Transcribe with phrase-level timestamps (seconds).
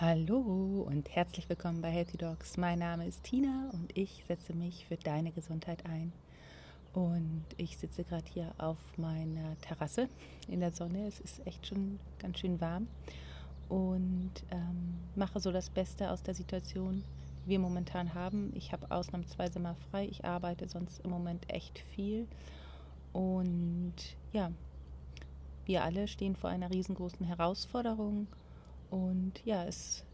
[0.00, 2.56] Hallo und herzlich willkommen bei Healthy Dogs.
[2.56, 6.12] Mein Name ist Tina und ich setze mich für deine Gesundheit ein.
[6.94, 10.08] Und ich sitze gerade hier auf meiner Terrasse
[10.46, 11.08] in der Sonne.
[11.08, 12.86] Es ist echt schon ganz schön warm
[13.68, 17.02] und ähm, mache so das Beste aus der Situation,
[17.44, 18.52] die wir momentan haben.
[18.54, 20.06] Ich habe ausnahmsweise mal frei.
[20.06, 22.28] Ich arbeite sonst im Moment echt viel.
[23.12, 23.94] Und
[24.32, 24.52] ja,
[25.64, 28.28] wir alle stehen vor einer riesengroßen Herausforderung
[28.90, 30.04] und ja, es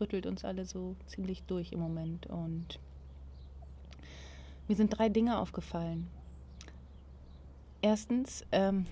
[0.00, 2.26] rüttelt uns alle so ziemlich durch im Moment.
[2.26, 2.78] Und
[4.68, 6.08] mir sind drei Dinge aufgefallen.
[7.82, 8.86] Erstens ähm,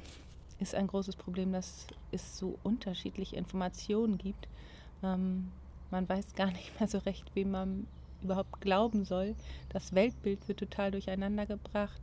[0.60, 4.48] ist ein großes Problem, dass es so unterschiedliche Informationen gibt.
[5.02, 5.50] Ähm,
[5.90, 7.86] man weiß gar nicht mehr so recht, wem man
[8.22, 9.34] überhaupt glauben soll.
[9.68, 12.00] Das Weltbild wird total durcheinander gebracht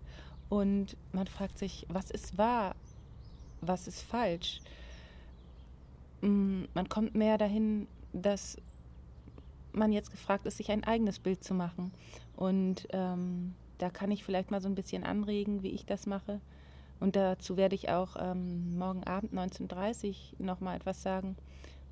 [0.49, 2.75] und man fragt sich, was ist wahr,
[3.61, 4.61] was ist falsch.
[6.21, 8.57] Mm, man kommt mehr dahin, dass
[9.73, 11.91] man jetzt gefragt ist, sich ein eigenes Bild zu machen.
[12.35, 16.39] Und ähm, da kann ich vielleicht mal so ein bisschen anregen, wie ich das mache.
[16.99, 20.07] Und dazu werde ich auch ähm, morgen Abend 19.30
[20.39, 21.35] Uhr nochmal etwas sagen.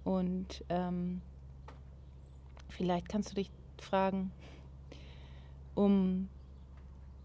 [0.04, 1.22] Und ähm,
[2.70, 3.50] vielleicht kannst du dich
[3.82, 4.32] fragen,
[5.74, 6.30] um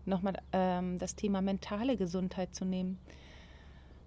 [0.07, 2.99] nochmal ähm, das Thema mentale Gesundheit zu nehmen.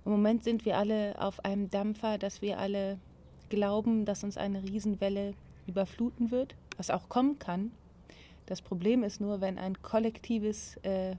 [0.08, 2.98] Im Moment sind wir alle auf einem Dampfer, dass wir alle
[3.50, 5.34] glauben, dass uns eine Riesenwelle
[5.68, 7.74] überfluten wird, was auch kommen kann.
[8.46, 11.16] Das Problem ist nur, wenn ein kollektives, äh, äh,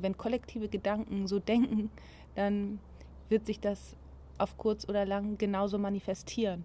[0.00, 1.92] wenn kollektive Gedanken so denken,
[2.34, 2.80] dann
[3.28, 3.94] wird sich das
[4.38, 6.64] auf kurz oder lang genauso manifestieren.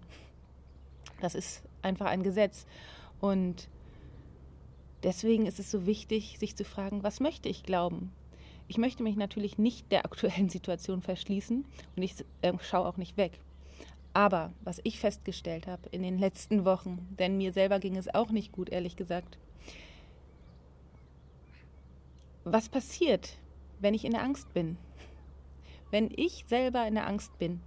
[1.20, 2.66] Das ist einfach ein Gesetz.
[3.20, 3.68] Und
[5.04, 8.10] deswegen ist es so wichtig, sich zu fragen, was möchte ich glauben?
[8.66, 11.64] Ich möchte mich natürlich nicht der aktuellen Situation verschließen
[11.96, 13.38] und ich äh, schaue auch nicht weg.
[14.12, 18.30] Aber was ich festgestellt habe in den letzten Wochen, denn mir selber ging es auch
[18.30, 19.38] nicht gut, ehrlich gesagt,
[22.44, 23.38] was passiert,
[23.80, 24.76] wenn ich in der Angst bin?
[25.90, 27.60] Wenn ich selber in der Angst bin,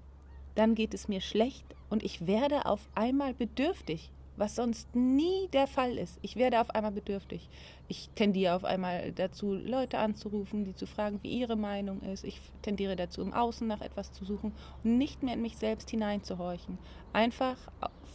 [0.56, 5.68] dann geht es mir schlecht und ich werde auf einmal bedürftig was sonst nie der
[5.68, 6.20] Fall ist.
[6.22, 7.50] Ich werde auf einmal bedürftig.
[7.88, 12.24] Ich tendiere auf einmal dazu, Leute anzurufen, die zu fragen, wie ihre Meinung ist.
[12.24, 14.54] Ich tendiere dazu, im Außen nach etwas zu suchen
[14.84, 16.78] und nicht mehr in mich selbst hineinzuhorchen.
[17.14, 17.58] Einfach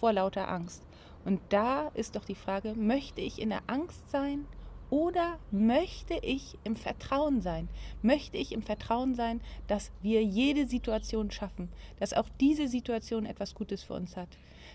[0.01, 0.87] vor lauter Angst.
[1.25, 4.47] Und da ist doch die Frage, möchte ich in der Angst sein
[4.91, 7.69] oder möchte ich im Vertrauen sein?
[8.03, 13.55] Möchte ich im Vertrauen sein, dass wir jede Situation schaffen, dass auch diese Situation etwas
[13.55, 14.29] Gutes für uns hat?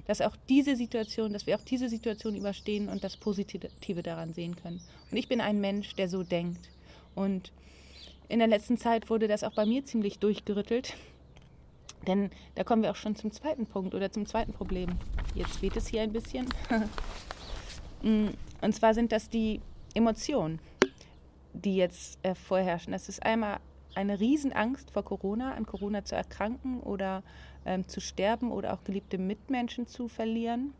[0.05, 4.55] Dass auch diese Situation, dass wir auch diese Situation überstehen und das Positive daran sehen
[4.55, 4.81] können.
[5.11, 6.69] Und ich bin ein Mensch, der so denkt.
[7.15, 7.51] Und
[8.29, 10.93] in der letzten Zeit wurde das auch bei mir ziemlich durchgerüttelt.
[12.05, 14.89] Denn da kommen wir auch schon zum zweiten Punkt oder zum zweiten Problem.
[15.35, 16.47] Jetzt weht es hier ein bisschen.
[18.03, 18.27] Mm,
[18.61, 19.59] und zwar sind das die
[19.95, 20.59] Emotionen,
[21.53, 22.93] die jetzt äh, vorherrschen.
[22.93, 23.57] Das ist einmal
[23.95, 27.23] eine Riesenangst vor Corona, an Corona zu erkranken oder
[27.67, 30.73] ähm, zu sterben oder auch geliebte Mitmenschen zu verlieren.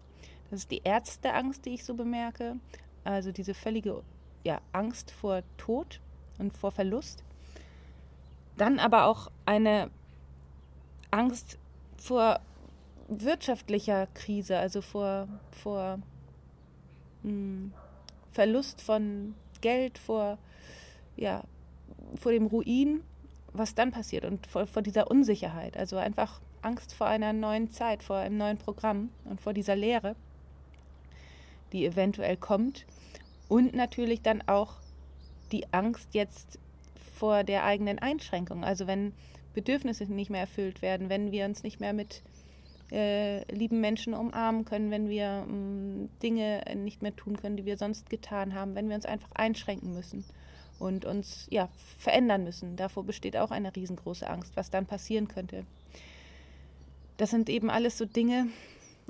[0.49, 2.55] Das ist die erste Angst, die ich so bemerke.
[3.03, 4.01] Also diese völlige
[4.43, 5.99] ja, Angst vor Tod
[6.39, 7.23] und vor Verlust.
[8.55, 9.91] Dann aber auch eine
[11.11, 11.59] Angst
[11.97, 12.39] vor
[13.09, 15.99] wirtschaftlicher Krise, also vor, vor
[17.23, 17.73] mh, hm,
[18.31, 20.37] Verlust von Geld, vor,
[21.15, 21.43] ja,
[22.15, 23.03] vor dem Ruin,
[23.53, 25.75] was dann passiert und vor, vor dieser Unsicherheit.
[25.75, 30.15] Also einfach Angst vor einer neuen Zeit, vor einem neuen Programm und vor dieser Lehre,
[31.71, 32.85] die eventuell kommt.
[33.47, 34.73] Und natürlich dann auch
[35.53, 36.59] die Angst jetzt
[37.15, 38.65] vor der eigenen Einschränkung.
[38.65, 39.13] Also wenn
[39.53, 42.21] Bedürfnisse nicht mehr erfüllt werden, wenn wir uns nicht mehr mit
[42.91, 47.65] äh, lieben Menschen umarmen können, wenn wir mh, mm, Dinge nicht mehr tun können, die
[47.65, 50.25] wir sonst getan haben, wenn wir uns einfach einschränken müssen
[50.79, 52.75] und uns ja verändern müssen.
[52.75, 55.65] Davor besteht auch eine riesengroße Angst, was dann passieren könnte.
[57.17, 58.47] Das sind eben alles so Dinge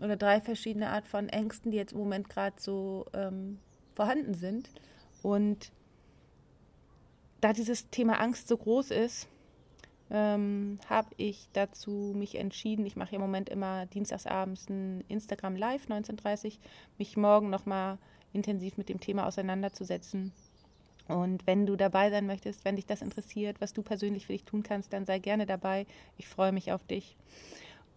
[0.01, 3.59] oder drei verschiedene Art von Ängsten, die jetzt im Moment gerade so ähm,
[3.95, 4.69] vorhanden sind.
[5.23, 5.71] Und
[7.41, 9.27] da dieses Thema Angst so groß ist,
[10.09, 15.87] ähm, habe ich dazu mich entschieden, ich mache im Moment immer dienstagsabends ein Instagram Live
[15.87, 16.59] 19.30
[16.97, 17.97] mich morgen nochmal
[18.31, 20.31] intensiv mit dem Thema auseinanderzusetzen.
[21.07, 24.43] Und wenn du dabei sein möchtest, wenn dich das interessiert, was du persönlich für dich
[24.43, 25.85] tun kannst, dann sei gerne dabei.
[26.17, 27.15] Ich freue mich auf dich.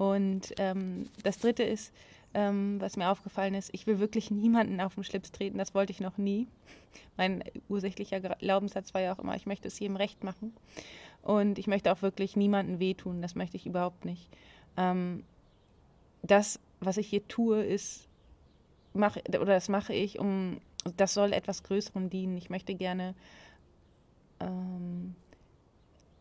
[0.00, 1.92] Und ähm, das Dritte ist,
[2.32, 5.58] ähm, was mir aufgefallen ist, ich will wirklich niemanden auf den Schlips treten.
[5.58, 6.46] Das wollte ich noch nie.
[7.18, 10.54] Mein ursächlicher Glaubenssatz war ja auch immer, ich möchte es jedem recht machen.
[11.22, 13.20] Und ich möchte auch wirklich niemanden wehtun.
[13.20, 14.30] Das möchte ich überhaupt nicht.
[14.78, 15.22] Ähm,
[16.22, 18.08] das was ich hier tue, ist,
[18.94, 20.60] mach, oder das mache ich, um,
[20.96, 22.38] das soll etwas Größerem dienen.
[22.38, 23.14] Ich möchte gerne
[24.40, 25.14] ähm,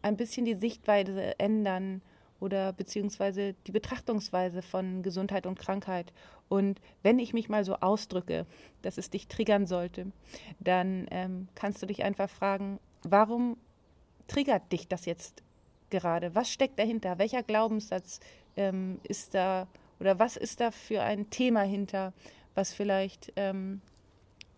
[0.02, 2.02] ein bisschen die Sichtweise ändern
[2.40, 6.14] oder beziehungsweise die Betrachtungsweise von Gesundheit und Krankheit.
[6.48, 8.46] Und wenn ich mich mal so ausdrücke,
[8.82, 10.08] dass es dich triggern sollte,
[10.60, 13.58] dann ähm, kannst du dich einfach fragen, warum
[14.28, 15.44] triggert dich das jetzt
[15.90, 16.34] gerade?
[16.36, 17.18] Was steckt dahinter?
[17.18, 18.20] Welcher Glaubenssatz
[18.56, 19.68] ähm, ist da
[20.00, 22.14] oder was ist da für ein Thema hinter,
[22.56, 23.82] was vielleicht ähm,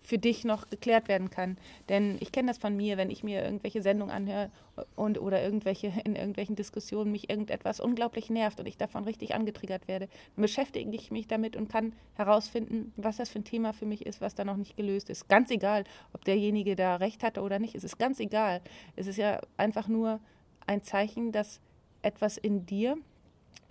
[0.02, 1.58] für dich noch geklärt werden kann.
[1.88, 4.52] Denn ich kenne das von mir, wenn ich mir irgendwelche Sendungen anhöre
[4.96, 9.88] und oder irgendwelche in irgendwelchen Diskussionen mich irgendetwas unglaublich nervt und ich davon richtig angetriggert
[9.88, 13.86] werde, dann beschäftige ich mich damit und kann herausfinden, was das für ein Thema für
[13.86, 15.30] mich ist, was da noch nicht gelöst ist.
[15.30, 15.84] Ganz egal,
[16.14, 17.76] ob derjenige da recht hatte oder nicht.
[17.76, 18.62] Es ist ganz egal.
[18.96, 20.20] Es ist ja einfach nur
[20.66, 21.60] ein Zeichen, dass
[22.02, 22.98] etwas in dir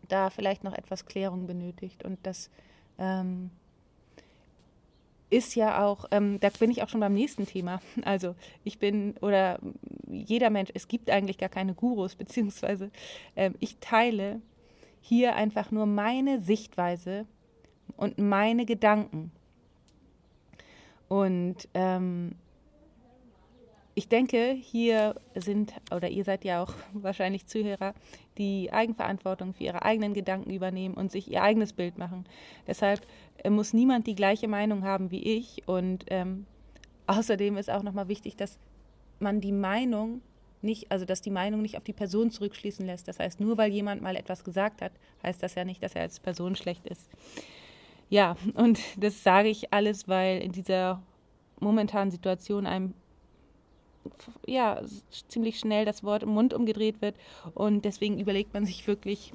[0.09, 2.51] da vielleicht noch etwas Klärung benötigt und das
[2.99, 3.51] ähm,
[5.31, 7.81] ist ja auch, ähm, da bin ich auch schon beim nächsten Thema.
[8.05, 8.35] Also
[8.65, 9.59] ich bin, oder
[10.09, 12.91] jeder Mensch, es gibt eigentlich gar keine Gurus, beziehungsweise
[13.37, 14.43] ähm, ich teile
[15.01, 17.27] hier einfach nur meine Sichtweise
[17.97, 19.33] und meine Gedanken.
[21.09, 22.37] Und ähm,
[23.95, 27.95] ich denke, hier sind, oder ihr seid ja auch wahrscheinlich Zuhörer,
[28.39, 32.25] die Eigenverantwortung für ihre eigenen Gedanken übernehmen und sich ihr eigenes Bild machen.
[32.67, 33.01] Deshalb
[33.43, 35.67] äh, muss niemand die gleiche Meinung haben wie ich.
[35.67, 36.47] Und ähm,
[37.07, 38.59] außerdem ist auch nochmal wichtig, dass
[39.19, 40.23] man die Meinung
[40.63, 43.09] nicht, also dass die Meinung nicht auf die Person zurückschließen lässt.
[43.09, 44.93] Das heißt, nur weil jemand mal etwas gesagt hat,
[45.23, 47.09] heißt das ja nicht, dass er als Person schlecht ist.
[48.09, 51.03] Ja, und das sage ich alles, weil in dieser
[51.61, 52.95] momentanen Situation einem
[54.47, 54.83] ja,
[55.29, 57.17] ziemlich schnell das Wort im Mund umgedreht wird.
[57.55, 59.33] Und deswegen überlegt man sich wirklich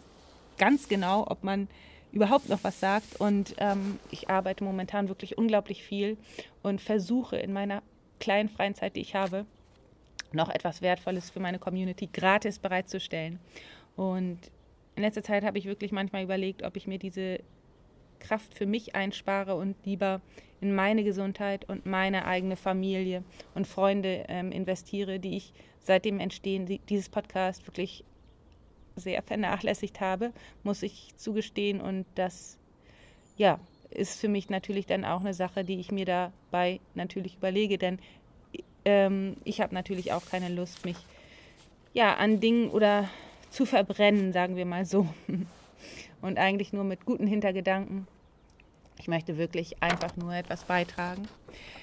[0.57, 1.67] ganz genau, ob man
[2.11, 3.19] überhaupt noch was sagt.
[3.19, 6.17] Und ähm, ich arbeite momentan wirklich unglaublich viel
[6.63, 7.83] und versuche in meiner
[8.19, 9.45] kleinen freien Zeit, die ich habe,
[10.31, 13.39] noch etwas Wertvolles für meine Community gratis bereitzustellen.
[13.95, 14.39] Und
[14.95, 17.39] in letzter Zeit habe ich wirklich manchmal überlegt, ob ich mir diese
[18.19, 20.21] Kraft für mich einspare und lieber
[20.61, 23.23] in meine Gesundheit und meine eigene Familie
[23.53, 28.03] und Freunde ähm, investiere, die ich seit dem Entstehen dieses Podcasts wirklich
[28.95, 30.31] sehr vernachlässigt habe,
[30.63, 31.81] muss ich zugestehen.
[31.81, 32.57] Und das,
[33.37, 33.59] ja,
[33.91, 37.99] ist für mich natürlich dann auch eine Sache, die ich mir dabei natürlich überlege, denn
[38.83, 40.97] ähm, ich habe natürlich auch keine Lust, mich
[41.93, 43.09] ja an Dingen oder
[43.49, 45.07] zu verbrennen, sagen wir mal so.
[46.25, 48.07] Und eigentlich nur mit guten Hintergedanken
[48.99, 51.27] ich möchte wirklich einfach nur etwas beitragen.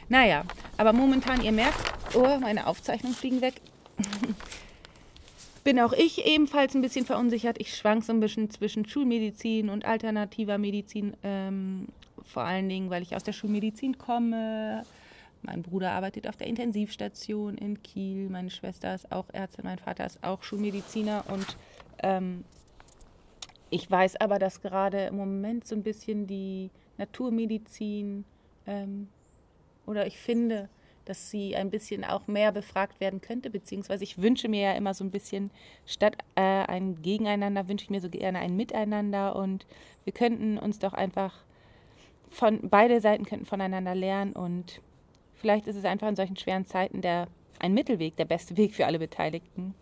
[0.09, 0.45] Naja,
[0.77, 1.79] aber momentan, ihr merkt,
[2.15, 3.55] oh, meine Aufzeichnungen fliegen weg.
[5.65, 7.61] Bin auch ich ebenfalls ein bisschen verunsichert.
[7.61, 11.17] Ich schwank so ein bisschen zwischen Schulmedizin und alternativer Medizin.
[11.23, 11.87] Ähm,
[12.25, 14.83] vor allen Dingen, weil ich aus der Schulmedizin komme.
[15.43, 18.29] Mein Bruder arbeitet auf der Intensivstation in Kiel.
[18.29, 19.65] Meine Schwester ist auch Ärztin.
[19.65, 21.25] Mein Vater ist auch Schulmediziner.
[21.29, 21.57] Und
[22.03, 22.45] ähm,
[23.73, 28.25] ich weiß aber, dass gerade im Moment so ein bisschen die Naturmedizin
[28.67, 29.09] ähm,
[29.87, 30.69] oder ich finde,
[31.07, 34.93] dass sie ein bisschen auch mehr befragt werden könnte, beziehungsweise ich wünsche mir ja immer
[34.93, 35.51] so ein bisschen,
[35.87, 39.67] statt äh, ein Gegeneinander, wünsche ich mir so gerne ein Miteinander und
[40.05, 41.35] wir könnten uns doch einfach
[42.29, 44.83] von, beide Seiten könnten voneinander lernen und
[45.35, 47.27] vielleicht ist es einfach in solchen schweren Zeiten der,
[47.59, 49.75] ein Mittelweg, der beste Weg für alle Beteiligten.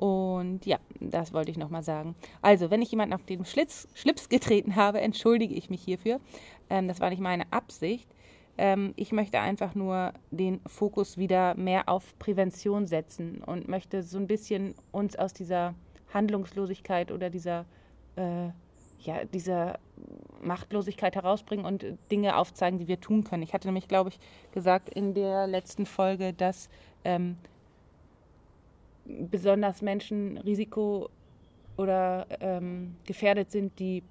[0.00, 2.14] Und ja, das wollte ich nochmal sagen.
[2.40, 6.20] Also, wenn ich jemanden auf den Schlitz, Schlips getreten habe, entschuldige ich mich hierfür.
[6.70, 8.08] Ähm, das war nicht meine Absicht.
[8.56, 14.16] Ähm, ich möchte einfach nur den Fokus wieder mehr auf Prävention setzen und möchte so
[14.16, 15.74] ein bisschen uns aus dieser
[16.14, 17.66] Handlungslosigkeit oder dieser,
[18.16, 18.46] äh,
[19.00, 19.80] ja, dieser
[20.40, 23.42] Machtlosigkeit herausbringen und Dinge aufzeigen, die wir tun können.
[23.42, 24.18] Ich hatte nämlich, glaube ich,
[24.52, 26.70] gesagt in der letzten Folge, dass
[27.04, 27.36] ähm,
[29.30, 31.10] besonders Menschen Risiko
[31.76, 34.02] oder ähm, gefährdet sind, die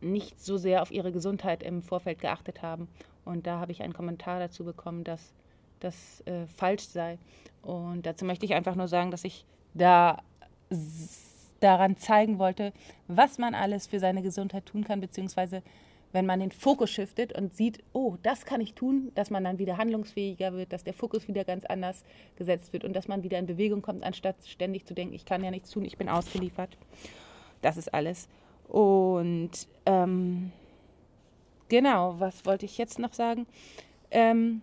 [0.00, 2.88] nicht so sehr auf ihre Gesundheit im Vorfeld geachtet haben.
[3.24, 5.32] Und da habe ich einen Kommentar dazu bekommen, dass
[5.80, 7.18] das äh, falsch sei.
[7.62, 10.18] Und dazu möchte ich einfach nur sagen, dass ich da
[11.60, 12.72] daran zeigen wollte,
[13.08, 15.62] was man alles für seine Gesundheit tun kann, beziehungsweise
[16.12, 19.58] wenn man den Fokus shiftet und sieht, oh, das kann ich tun, dass man dann
[19.58, 22.04] wieder handlungsfähiger wird, dass der Fokus wieder ganz anders
[22.36, 25.44] gesetzt wird und dass man wieder in Bewegung kommt, anstatt ständig zu denken, ich kann
[25.44, 26.76] ja nichts tun, ich bin ausgeliefert.
[27.60, 28.28] Das ist alles.
[28.68, 29.50] Und
[29.86, 30.52] ähm,
[31.68, 33.46] genau, was wollte ich jetzt noch sagen?
[34.10, 34.62] Ähm,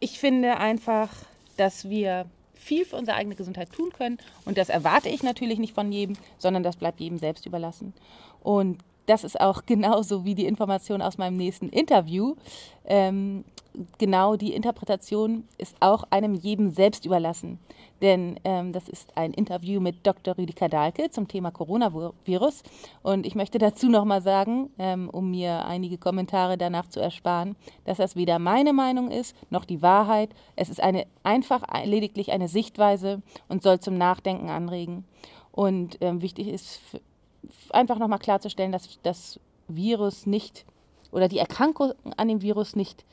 [0.00, 1.10] ich finde einfach,
[1.56, 2.26] dass wir
[2.60, 4.18] viel für unsere eigene Gesundheit tun können.
[4.44, 7.94] Und das erwarte ich natürlich nicht von jedem, sondern das bleibt jedem selbst überlassen.
[8.42, 12.36] Und das ist auch genauso wie die Information aus meinem nächsten Interview.
[12.84, 13.44] Ähm,
[13.98, 17.58] genau die Interpretation ist auch einem jedem selbst überlassen.
[18.02, 20.36] Denn ähm, das ist ein Interview mit Dr.
[20.38, 22.62] Rüdiger Dahlke zum Thema Coronavirus.
[23.02, 27.98] Und ich möchte dazu nochmal sagen, ähm, um mir einige Kommentare danach zu ersparen, dass
[27.98, 30.30] das weder meine Meinung ist, noch die Wahrheit.
[30.56, 35.04] Es ist eine, einfach lediglich eine Sichtweise und soll zum Nachdenken anregen.
[35.52, 36.80] Und ähm, wichtig ist
[37.70, 40.64] einfach nochmal klarzustellen, dass das Virus nicht
[41.12, 43.04] oder die Erkrankung an dem Virus nicht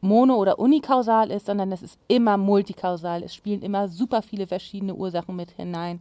[0.00, 3.22] mono- oder unikausal ist, sondern es ist immer multikausal.
[3.22, 6.00] Es spielen immer super viele verschiedene Ursachen mit hinein.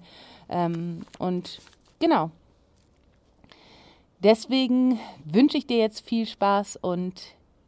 [0.50, 1.60] Ähm, und
[2.00, 2.32] genau.
[4.20, 7.22] Deswegen wünsche ich dir jetzt viel Spaß und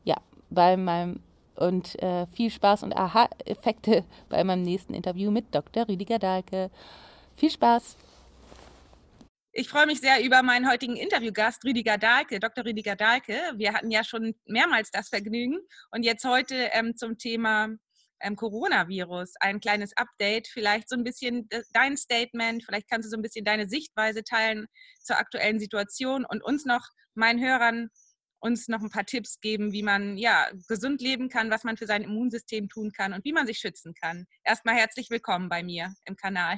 [0.03, 0.17] ja,
[0.49, 1.19] bei meinem
[1.55, 5.87] und äh, viel Spaß und Aha-Effekte bei meinem nächsten Interview mit Dr.
[5.87, 6.71] Rüdiger Dahlke.
[7.35, 7.97] Viel Spaß!
[9.53, 12.63] Ich freue mich sehr über meinen heutigen Interviewgast, Rüdiger Dahlke, Dr.
[12.63, 13.37] Rüdiger Dahlke.
[13.57, 15.59] Wir hatten ja schon mehrmals das Vergnügen
[15.91, 17.67] und jetzt heute ähm, zum Thema
[18.21, 23.17] ähm, Coronavirus ein kleines Update, vielleicht so ein bisschen dein Statement, vielleicht kannst du so
[23.17, 24.67] ein bisschen deine Sichtweise teilen
[25.03, 27.89] zur aktuellen Situation und uns noch, meinen Hörern,
[28.39, 31.87] uns noch ein paar Tipps geben, wie man ja gesund leben kann, was man für
[31.87, 34.27] sein Immunsystem tun kann und wie man sich schützen kann.
[34.45, 36.55] Erstmal herzlich willkommen bei mir im Kanal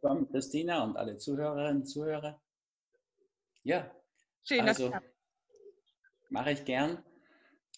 [0.00, 2.40] willkommen, Christina und alle Zuhörerinnen und Zuhörer.
[3.64, 3.90] Ja,
[4.44, 4.92] schön, also,
[6.30, 7.02] mache ich gern.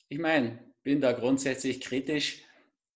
[0.09, 2.43] Ich meine, bin da grundsätzlich kritisch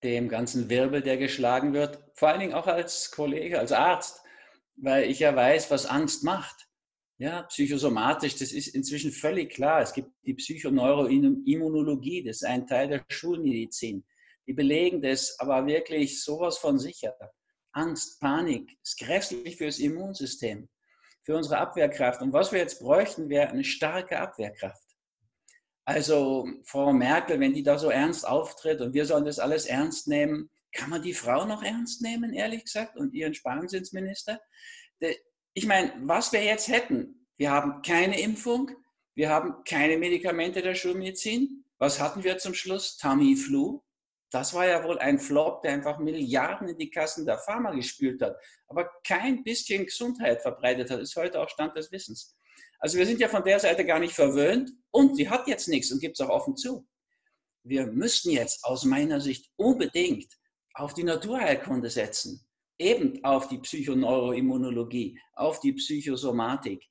[0.03, 4.23] dem ganzen Wirbel, der geschlagen wird, vor allen Dingen auch als Kollege, als Arzt,
[4.77, 6.69] weil ich ja weiß, was Angst macht.
[7.17, 9.81] Ja, psychosomatisch, das ist inzwischen völlig klar.
[9.81, 14.05] Es gibt die Psychoneuroimmunologie, das ist ein Teil der Schulmedizin.
[14.47, 17.17] Die belegen das aber wirklich sowas von sicher.
[17.75, 20.69] Angst, Panik ist grässlich für das Immunsystem,
[21.23, 22.23] für unsere Abwehrkraft.
[22.23, 24.83] Und was wir jetzt bräuchten, wäre eine starke Abwehrkraft.
[25.85, 30.09] Also Frau Merkel, wenn die da so ernst auftritt und wir sollen das alles ernst
[30.09, 34.41] nehmen, kann man die Frau noch ernst nehmen, ehrlich gesagt, und ihren Sparrensinsminister?
[35.53, 38.71] Ich meine, was wir jetzt hätten, wir haben keine Impfung,
[39.15, 41.65] wir haben keine Medikamente der Schulmedizin.
[41.79, 42.97] Was hatten wir zum Schluss?
[42.97, 43.84] Tamiflu.
[44.35, 48.21] Das war ja wohl ein Flop, der einfach Milliarden in die Kassen der Pharma gespült
[48.21, 48.37] hat,
[48.67, 52.37] aber kein bisschen Gesundheit verbreitet hat, ist heute auch Stand des Wissens.
[52.81, 55.93] Also wir sind ja von der Seite gar nicht verwöhnt und sie hat jetzt nichts
[55.93, 56.85] und gibt es auch offen zu.
[57.63, 60.27] Wir müssten jetzt aus meiner Sicht unbedingt
[60.75, 62.45] auf die Naturheilkunde setzen,
[62.77, 66.83] eben auf die Psychoneuroimmunologie, auf die Psychosomatik.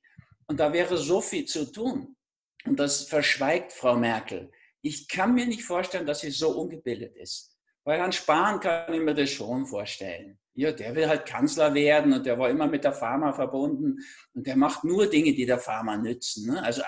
[0.46, 2.16] Und da wäre so viel zu tun.
[2.64, 4.50] Und das verschweigt Frau Merkel.
[4.86, 7.56] Ich kann mir nicht vorstellen, dass sie so ungebildet ist.
[7.84, 10.38] Bei Herrn Spahn kann ich mir das schon vorstellen.
[10.52, 13.96] Ja, der will halt Kanzler werden und der war immer mit der Pharma verbunden
[14.34, 16.52] und der macht nur Dinge, die der Pharma nützen.
[16.52, 16.62] Ne?
[16.62, 16.82] Also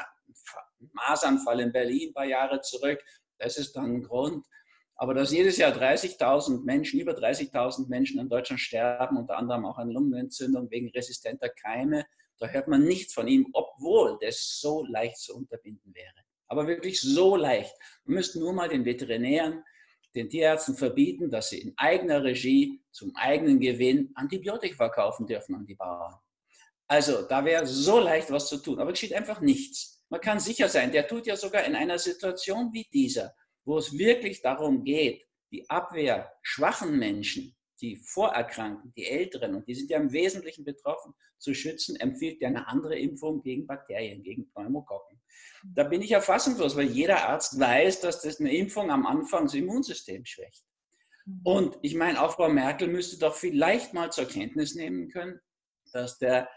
[0.92, 3.02] Maßanfall in Berlin ein paar Jahre zurück,
[3.38, 4.44] das ist dann ein Grund.
[4.96, 9.78] Aber dass jedes Jahr 30.000 Menschen, über 30.000 Menschen in Deutschland sterben, unter anderem auch
[9.78, 12.04] an Lungenentzündung wegen resistenter Keime,
[12.38, 16.25] da hört man nichts von ihm, obwohl das so leicht zu unterbinden wäre.
[16.48, 17.74] Aber wirklich so leicht.
[18.04, 19.64] Wir müssten nur mal den Veterinären,
[20.14, 25.66] den Tierärzten verbieten, dass sie in eigener Regie zum eigenen Gewinn Antibiotika verkaufen dürfen an
[25.66, 26.14] die Bauern.
[26.88, 30.02] Also da wäre so leicht was zu tun, aber es geschieht einfach nichts.
[30.08, 33.34] Man kann sicher sein, der tut ja sogar in einer Situation wie dieser,
[33.64, 39.74] wo es wirklich darum geht, die Abwehr schwachen Menschen die Vorerkrankten, die Älteren, und die
[39.74, 44.50] sind ja im Wesentlichen betroffen, zu schützen, empfiehlt ja eine andere Impfung gegen Bakterien, gegen
[44.50, 45.20] Pneumokokken.
[45.74, 49.44] Da bin ich ja fassungslos, weil jeder Arzt weiß, dass das eine Impfung am Anfang
[49.44, 50.64] das Immunsystem schwächt.
[51.26, 51.40] Mhm.
[51.44, 55.40] Und ich meine, auch Frau Merkel müsste doch vielleicht mal zur Kenntnis nehmen können,
[55.92, 56.48] dass der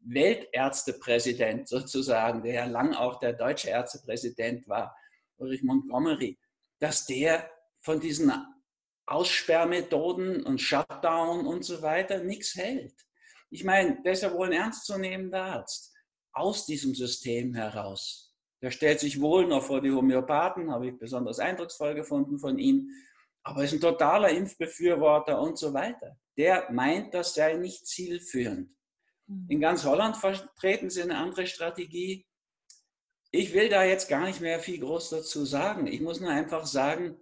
[0.00, 4.96] Weltärztepräsident sozusagen, der ja lang auch der deutsche Ärztepräsident war,
[5.38, 6.38] Ulrich Montgomery,
[6.78, 8.32] dass der von diesen
[9.08, 12.94] Aussperrmethoden und Shutdown und so weiter nichts hält.
[13.50, 15.94] Ich meine, der ist ja wohl ein ernstzunehmender Arzt
[16.32, 18.34] aus diesem System heraus.
[18.60, 22.90] Der stellt sich wohl noch vor die Homöopathen, habe ich besonders eindrucksvoll gefunden von ihm,
[23.42, 26.18] aber ist ein totaler Impfbefürworter und so weiter.
[26.36, 28.70] Der meint, das sei nicht zielführend.
[29.26, 29.46] Hm.
[29.48, 32.26] In ganz Holland vertreten sie eine andere Strategie.
[33.30, 35.86] Ich will da jetzt gar nicht mehr viel groß dazu sagen.
[35.86, 37.16] Ich muss nur einfach sagen,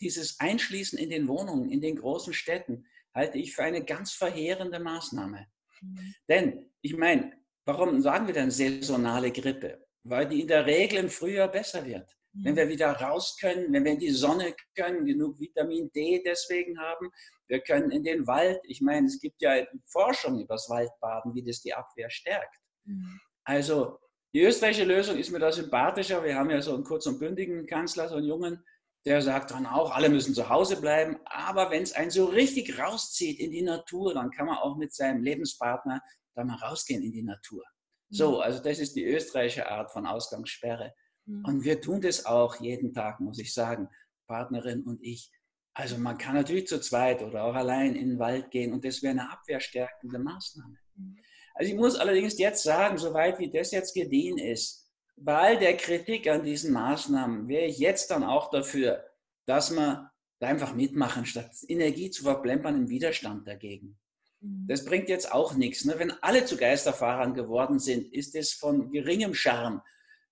[0.00, 4.78] dieses Einschließen in den Wohnungen, in den großen Städten, halte ich für eine ganz verheerende
[4.78, 5.46] Maßnahme.
[5.80, 6.14] Mhm.
[6.28, 7.32] Denn, ich meine,
[7.64, 9.86] warum sagen wir denn saisonale Grippe?
[10.04, 12.08] Weil die in der Regel im Frühjahr besser wird.
[12.32, 12.56] wenn mhm.
[12.56, 17.10] wir wieder raus können, wenn wir in die Sonne können, genug Vitamin D deswegen haben.
[17.48, 18.60] Wir können in den Wald.
[18.64, 22.60] Ich meine, es gibt ja Forschung über das Waldbaden, wie das die Abwehr stärkt.
[22.84, 23.20] Mhm.
[23.44, 23.98] Also
[24.34, 26.22] die österreichische Lösung ist mir da sympathischer.
[26.22, 28.62] Wir haben ja so einen kurz und bündigen Kanzler, so einen Jungen,
[29.06, 31.16] der sagt dann auch, alle müssen zu Hause bleiben.
[31.24, 34.92] Aber wenn es einen so richtig rauszieht in die Natur, dann kann man auch mit
[34.92, 36.02] seinem Lebenspartner
[36.34, 37.62] da mal rausgehen in die Natur.
[38.10, 38.40] So, mhm.
[38.40, 40.92] also das ist die österreichische Art von Ausgangssperre.
[41.24, 41.44] Mhm.
[41.44, 43.88] Und wir tun das auch jeden Tag, muss ich sagen,
[44.26, 45.30] Partnerin und ich.
[45.72, 49.02] Also man kann natürlich zu zweit oder auch allein in den Wald gehen und das
[49.02, 50.78] wäre eine abwehrstärkende Maßnahme.
[50.96, 51.16] Mhm.
[51.54, 54.85] Also ich muss allerdings jetzt sagen, soweit wie das jetzt gediehen ist,
[55.16, 59.04] bei all der Kritik an diesen Maßnahmen wäre ich jetzt dann auch dafür,
[59.46, 60.08] dass man
[60.38, 63.98] da einfach mitmachen, statt Energie zu verplempern im Widerstand dagegen.
[64.40, 64.66] Mhm.
[64.68, 65.84] Das bringt jetzt auch nichts.
[65.84, 65.94] Ne?
[65.98, 69.82] Wenn alle zu Geisterfahrern geworden sind, ist es von geringem Charme,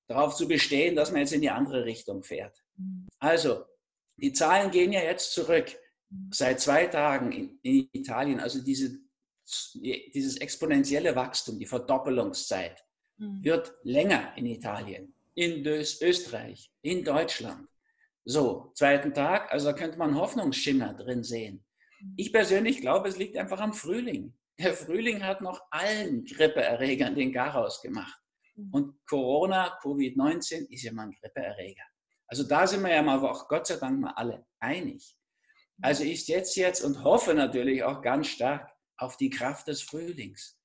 [0.06, 2.62] darauf zu bestehen, dass man jetzt in die andere Richtung fährt.
[2.76, 3.08] Mhm.
[3.18, 3.64] Also,
[4.16, 5.66] die Zahlen gehen ja jetzt zurück.
[6.10, 6.30] Mhm.
[6.30, 9.02] Seit zwei Tagen in, in Italien, also diese
[9.74, 12.83] dieses exponentielle Wachstum, die Verdoppelungszeit.
[13.18, 17.68] Wird länger in Italien, in Österreich, in Deutschland.
[18.24, 21.64] So, zweiten Tag, also da könnte man Hoffnungsschimmer drin sehen.
[22.00, 22.14] Mhm.
[22.16, 24.34] Ich persönlich glaube, es liegt einfach am Frühling.
[24.58, 28.18] Der Frühling hat noch allen Grippeerregern den Garaus gemacht.
[28.54, 28.70] Mhm.
[28.72, 31.84] Und Corona, Covid-19 ist ja mal ein Grippeerreger.
[32.26, 35.16] Also da sind wir ja mal auch Gott sei Dank mal alle einig.
[35.82, 40.58] Also ich jetzt jetzt und hoffe natürlich auch ganz stark, auf die Kraft des Frühlings.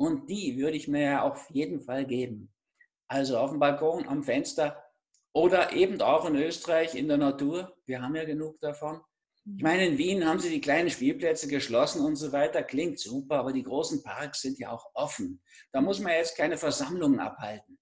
[0.00, 2.50] Und die würde ich mir ja auf jeden Fall geben.
[3.06, 4.82] Also auf dem Balkon, am Fenster
[5.34, 7.76] oder eben auch in Österreich in der Natur.
[7.84, 9.02] Wir haben ja genug davon.
[9.58, 12.62] Ich meine, in Wien haben sie die kleinen Spielplätze geschlossen und so weiter.
[12.62, 15.42] Klingt super, aber die großen Parks sind ja auch offen.
[15.70, 17.78] Da muss man jetzt keine Versammlungen abhalten.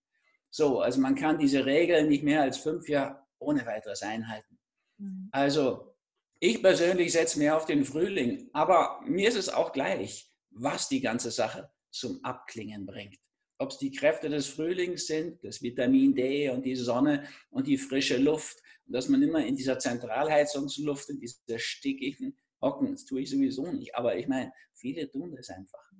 [0.50, 4.58] So, also man kann diese Regeln nicht mehr als fünf Jahre ohne weiteres einhalten.
[4.96, 5.28] Mhm.
[5.30, 5.94] Also
[6.40, 11.00] ich persönlich setze mehr auf den Frühling, aber mir ist es auch gleich, was die
[11.00, 13.18] ganze Sache zum Abklingen bringt.
[13.58, 17.76] Ob es die Kräfte des Frühlings sind, das Vitamin D und die Sonne und die
[17.76, 23.22] frische Luft und dass man immer in dieser Zentralheizungsluft, in dieser stickigen hocken, das tue
[23.22, 25.90] ich sowieso nicht, aber ich meine, viele tun das einfach.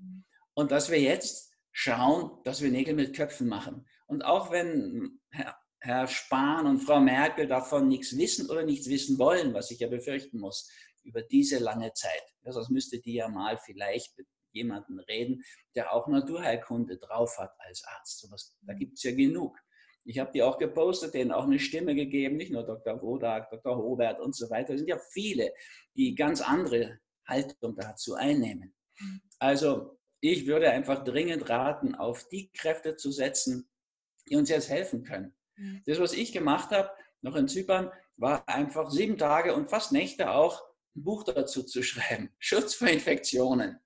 [0.54, 3.86] Und dass wir jetzt schauen, dass wir Nägel mit Köpfen machen.
[4.06, 5.20] Und auch wenn
[5.80, 9.88] Herr Spahn und Frau Merkel davon nichts wissen oder nichts wissen wollen, was ich ja
[9.88, 10.68] befürchten muss,
[11.04, 12.22] über diese lange Zeit.
[12.44, 14.16] Ja, sonst müsste die ja mal vielleicht
[14.48, 15.42] mit jemandem reden,
[15.74, 18.20] der auch Naturheilkunde drauf hat als Arzt.
[18.20, 19.56] So was, da gibt es ja genug.
[20.04, 23.00] Ich habe die auch gepostet, denen auch eine Stimme gegeben, nicht nur Dr.
[23.02, 23.76] Wodak, Dr.
[23.76, 24.72] Hobert und so weiter.
[24.74, 25.52] Es sind ja viele,
[25.96, 28.74] die ganz andere Haltung dazu einnehmen.
[28.98, 29.20] Mhm.
[29.38, 33.70] Also ich würde einfach dringend raten, auf die Kräfte zu setzen,
[34.28, 35.34] die uns jetzt helfen können.
[35.56, 35.82] Mhm.
[35.86, 40.30] Das, was ich gemacht habe, noch in Zypern, war einfach sieben Tage und fast Nächte
[40.30, 40.62] auch
[40.96, 42.30] ein Buch dazu zu schreiben.
[42.38, 43.78] Schutz vor Infektionen.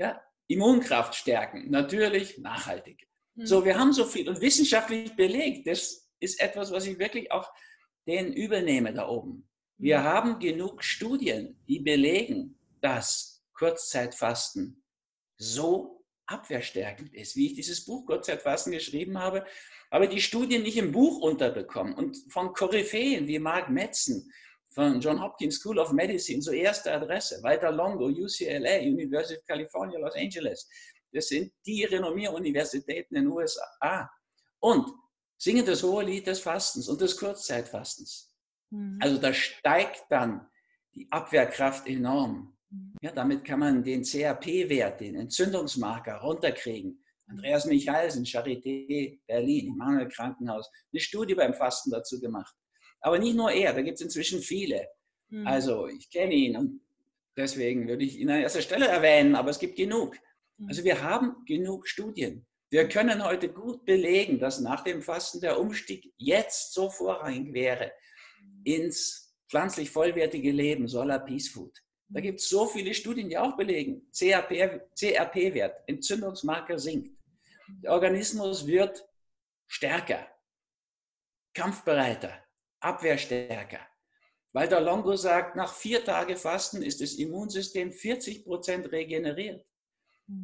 [0.00, 1.70] Ja, Immunkraft stärken.
[1.70, 3.06] Natürlich nachhaltig.
[3.34, 3.46] Mhm.
[3.46, 5.66] So, wir haben so viel und wissenschaftlich belegt.
[5.66, 7.52] Das ist etwas, was ich wirklich auch
[8.06, 9.46] denen übernehme da oben.
[9.76, 10.04] Wir mhm.
[10.04, 14.82] haben genug Studien, die belegen, dass Kurzzeitfasten
[15.36, 19.44] so abwehrstärkend ist, wie ich dieses Buch Kurzzeitfasten geschrieben habe
[19.90, 24.32] aber die Studien nicht im Buch unterbekommen und von Koryphäen wie Mark Metzen,
[24.72, 29.98] von John Hopkins School of Medicine, so erste Adresse, Walter Longo, UCLA, University of California,
[29.98, 30.68] Los Angeles.
[31.12, 34.08] Das sind die Renommier-Universitäten in den USA.
[34.60, 34.88] Und
[35.36, 38.32] singen das hohe Lied des Fastens und des Kurzzeitfastens.
[38.70, 38.98] Mhm.
[39.00, 40.48] Also da steigt dann
[40.94, 42.56] die Abwehrkraft enorm.
[42.70, 42.94] Mhm.
[43.02, 47.02] Ja, damit kann man den CRP-Wert, den Entzündungsmarker runterkriegen.
[47.26, 52.54] Andreas Michalsen, Charité Berlin, Immanuel Krankenhaus, eine Studie beim Fasten dazu gemacht.
[53.00, 54.88] Aber nicht nur er, da gibt es inzwischen viele.
[55.28, 55.46] Mhm.
[55.46, 56.80] Also ich kenne ihn und
[57.36, 60.16] deswegen würde ich ihn an erster Stelle erwähnen, aber es gibt genug.
[60.58, 60.68] Mhm.
[60.68, 62.46] Also wir haben genug Studien.
[62.72, 67.92] Wir können heute gut belegen, dass nach dem Fasten der Umstieg jetzt so vorrangig wäre
[68.38, 68.60] hm.
[68.62, 71.76] ins pflanzlich vollwertige Leben, Solar Peace Food.
[72.08, 72.22] Da hm.
[72.22, 77.10] gibt es so viele Studien, die auch belegen, CRP-Wert, Entzündungsmarker sinkt.
[77.82, 79.04] Der Organismus wird
[79.66, 80.28] stärker,
[81.54, 82.40] kampfbereiter,
[82.80, 83.80] abwehrstärker.
[84.52, 89.64] Walter Longo sagt, nach vier Tagen Fasten ist das Immunsystem 40 Prozent regeneriert.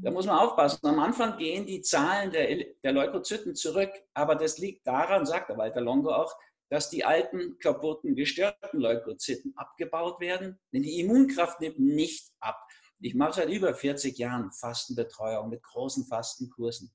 [0.03, 0.85] Da muss man aufpassen.
[0.85, 5.59] Am Anfang gehen die Zahlen der, der Leukozyten zurück, aber das liegt daran, sagt der
[5.59, 6.37] Walter Longo auch,
[6.69, 12.61] dass die alten, kaputten, gestörten Leukozyten abgebaut werden, denn die Immunkraft nimmt nicht ab.
[12.99, 16.93] Ich mache seit über 40 Jahren Fastenbetreuung mit großen Fastenkursen.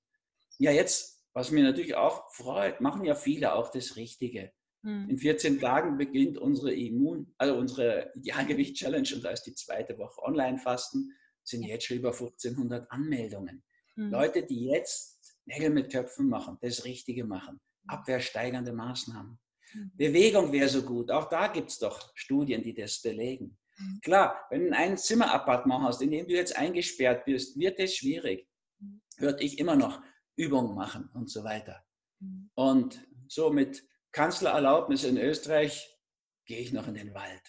[0.58, 4.52] Ja, jetzt, was mir natürlich auch freut, machen ja viele auch das Richtige.
[4.84, 5.10] Mhm.
[5.10, 10.22] In 14 Tagen beginnt unsere Immun, also unsere Idealgewicht-Challenge und da ist die zweite Woche
[10.24, 11.12] Online-Fasten,
[11.44, 13.64] sind jetzt schon über 1500 Anmeldungen.
[13.96, 14.12] Mhm.
[14.12, 17.90] Leute, die jetzt Nägel mit Köpfen machen, das Richtige machen, hm.
[17.90, 19.40] abwehrsteigernde Maßnahmen.
[19.74, 19.92] Mhm.
[19.96, 21.10] Bewegung wäre so gut.
[21.12, 23.58] Auch da gibt es doch Studien, die das belegen.
[23.78, 24.00] Mhm.
[24.02, 28.48] Klar, wenn du ein Zimmerappartement hast, in dem du jetzt eingesperrt bist, wird es schwierig.
[29.18, 30.02] Würde ich immer noch
[30.36, 31.84] Übungen machen und so weiter.
[32.56, 35.98] Und so mit Kanzlererlaubnis in Österreich
[36.46, 37.42] gehe ich noch in den Wald.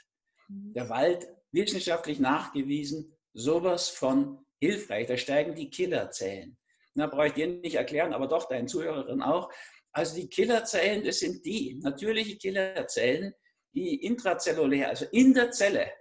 [0.48, 0.72] Mhm.
[0.74, 5.06] Der Wald, wissenschaftlich nachgewiesen, sowas von hilfreich.
[5.06, 6.56] Da steigen die Killerzellen.
[6.94, 9.50] Na, brauche ich dir nicht erklären, aber doch deinen Zuhörerinnen auch.
[9.92, 13.34] Also die Killerzellen, das sind die natürliche Killerzellen,
[13.74, 15.92] die intrazellulär, also in der Zelle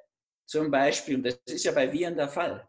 [0.45, 2.67] zum Beispiel, und das ist ja bei Viren der Fall,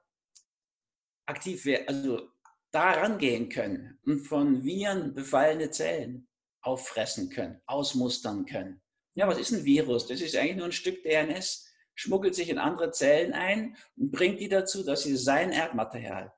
[1.27, 2.29] aktiv werden, also
[2.71, 6.29] da rangehen können und von Viren befallene Zellen
[6.63, 8.81] auffressen können, ausmustern können.
[9.15, 10.07] Ja, was ist ein Virus?
[10.07, 14.41] Das ist eigentlich nur ein Stück DNS, schmuggelt sich in andere Zellen ein und bringt
[14.41, 16.33] die dazu, dass sie sein Erdmaterial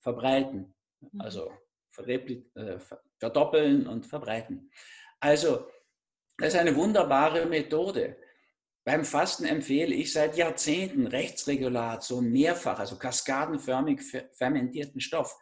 [0.00, 1.20] verbreiten, mhm.
[1.20, 1.52] also
[1.96, 2.78] äh,
[3.18, 4.70] verdoppeln und verbreiten.
[5.20, 5.68] Also,
[6.38, 8.16] das ist eine wunderbare Methode.
[8.84, 14.00] Beim Fasten empfehle ich seit Jahrzehnten Rechtsregulat, so mehrfach, also kaskadenförmig
[14.32, 15.36] fermentierten Stoff.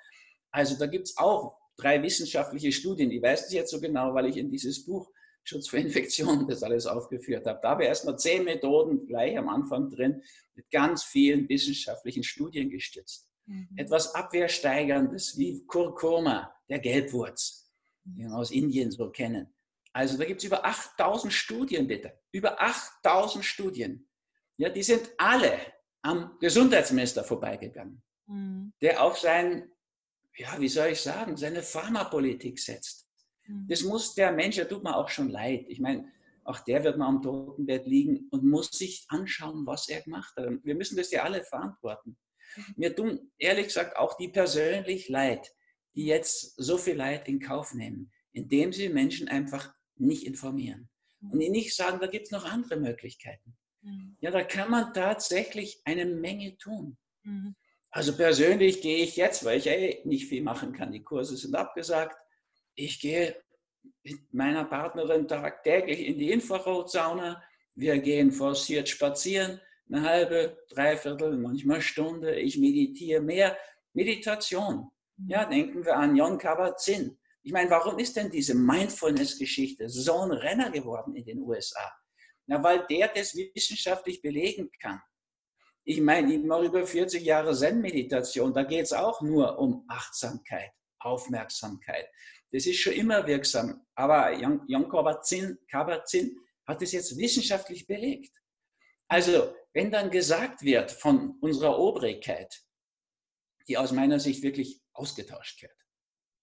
[0.50, 3.10] Also da gibt es auch drei wissenschaftliche Studien.
[3.10, 5.10] Ich weiß es jetzt so genau, weil ich in dieses Buch
[5.44, 7.60] Schutz vor Infektionen das alles aufgeführt habe.
[7.62, 10.22] Da habe ich erstmal zehn Methoden gleich am Anfang drin,
[10.54, 13.28] mit ganz vielen wissenschaftlichen Studien gestützt.
[13.46, 13.68] Mhm.
[13.76, 17.72] Etwas Abwehrsteigerndes wie Kurkuma, der Gelbwurz,
[18.04, 19.54] den wir aus Indien so kennen.
[19.92, 22.12] Also da gibt es über 8000 Studien, bitte.
[22.32, 24.08] Über 8000 Studien.
[24.58, 25.58] Ja, die sind alle
[26.02, 28.72] am Gesundheitsminister vorbeigegangen, mhm.
[28.80, 29.70] der auf sein,
[30.36, 33.06] ja, wie soll ich sagen, seine Pharmapolitik setzt.
[33.46, 33.66] Mhm.
[33.68, 35.64] Das muss der Mensch, der tut mir auch schon leid.
[35.68, 36.12] Ich meine,
[36.44, 40.48] auch der wird mal am Totenbett liegen und muss sich anschauen, was er gemacht hat.
[40.62, 42.16] Wir müssen das ja alle verantworten.
[42.56, 42.74] Mhm.
[42.76, 45.52] Mir tun ehrlich gesagt auch die persönlich leid,
[45.94, 50.90] die jetzt so viel Leid in Kauf nehmen, indem sie Menschen einfach nicht informieren.
[51.32, 53.56] Und ihnen nicht sagen, da gibt es noch andere Möglichkeiten.
[53.82, 54.16] Mhm.
[54.20, 56.98] Ja, da kann man tatsächlich eine Menge tun.
[57.96, 61.54] Also persönlich gehe ich jetzt, weil ich ey, nicht viel machen kann, die Kurse sind
[61.54, 62.14] abgesagt,
[62.74, 63.34] ich gehe
[64.02, 67.42] mit meiner Partnerin tagtäglich in die Infrarotsauna.
[67.74, 72.38] Wir gehen forciert spazieren, eine halbe, dreiviertel, manchmal Stunde.
[72.38, 73.56] Ich meditiere mehr.
[73.94, 74.90] Meditation.
[75.26, 75.50] Ja, mhm.
[75.50, 77.16] denken wir an Jon Kabat-Zinn.
[77.44, 81.90] Ich meine, warum ist denn diese Mindfulness-Geschichte so ein Renner geworden in den USA?
[82.46, 85.00] Na, weil der das wissenschaftlich belegen kann.
[85.88, 90.72] Ich meine, ich mache über 40 Jahre Zen-Meditation, da geht es auch nur um Achtsamkeit,
[90.98, 92.10] Aufmerksamkeit.
[92.50, 93.86] Das ist schon immer wirksam.
[93.94, 95.58] Aber Jon Kabat-Zinn
[96.66, 98.36] hat es jetzt wissenschaftlich belegt.
[99.06, 102.52] Also, wenn dann gesagt wird von unserer Obrigkeit,
[103.68, 105.76] die aus meiner Sicht wirklich ausgetauscht wird,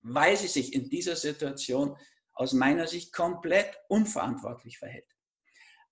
[0.04, 1.98] weil sie sich in dieser Situation
[2.32, 5.12] aus meiner Sicht komplett unverantwortlich verhält.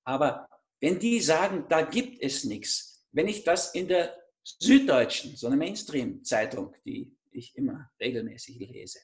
[0.05, 0.47] Aber
[0.79, 5.57] wenn die sagen, da gibt es nichts, wenn ich das in der Süddeutschen, so eine
[5.57, 8.99] Mainstream-Zeitung, die ich immer regelmäßig lese,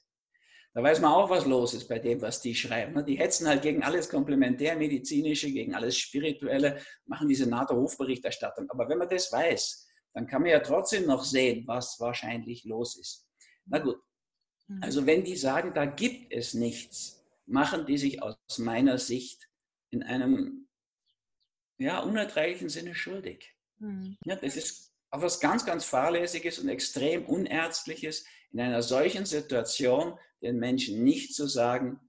[0.74, 3.04] da weiß man auch, was los ist bei dem, was die schreiben.
[3.06, 8.70] Die hetzen halt gegen alles Komplementärmedizinische, gegen alles Spirituelle, machen diese NATO-Hofberichterstattung.
[8.70, 12.96] Aber wenn man das weiß, dann kann man ja trotzdem noch sehen, was wahrscheinlich los
[12.96, 13.28] ist.
[13.65, 13.98] Na gut,
[14.67, 14.84] Mhm.
[14.84, 19.50] Also wenn die sagen, da gibt es nichts, machen die sich aus meiner Sicht
[19.89, 20.67] in einem
[21.78, 23.56] ja, unerträglichen Sinne schuldig.
[23.80, 24.18] Mhm.
[24.26, 30.18] Ja, das ist auch was ganz, ganz Fahrlässiges und extrem Unärztliches, in einer solchen Situation
[30.42, 32.00] den Menschen nicht zu sagen,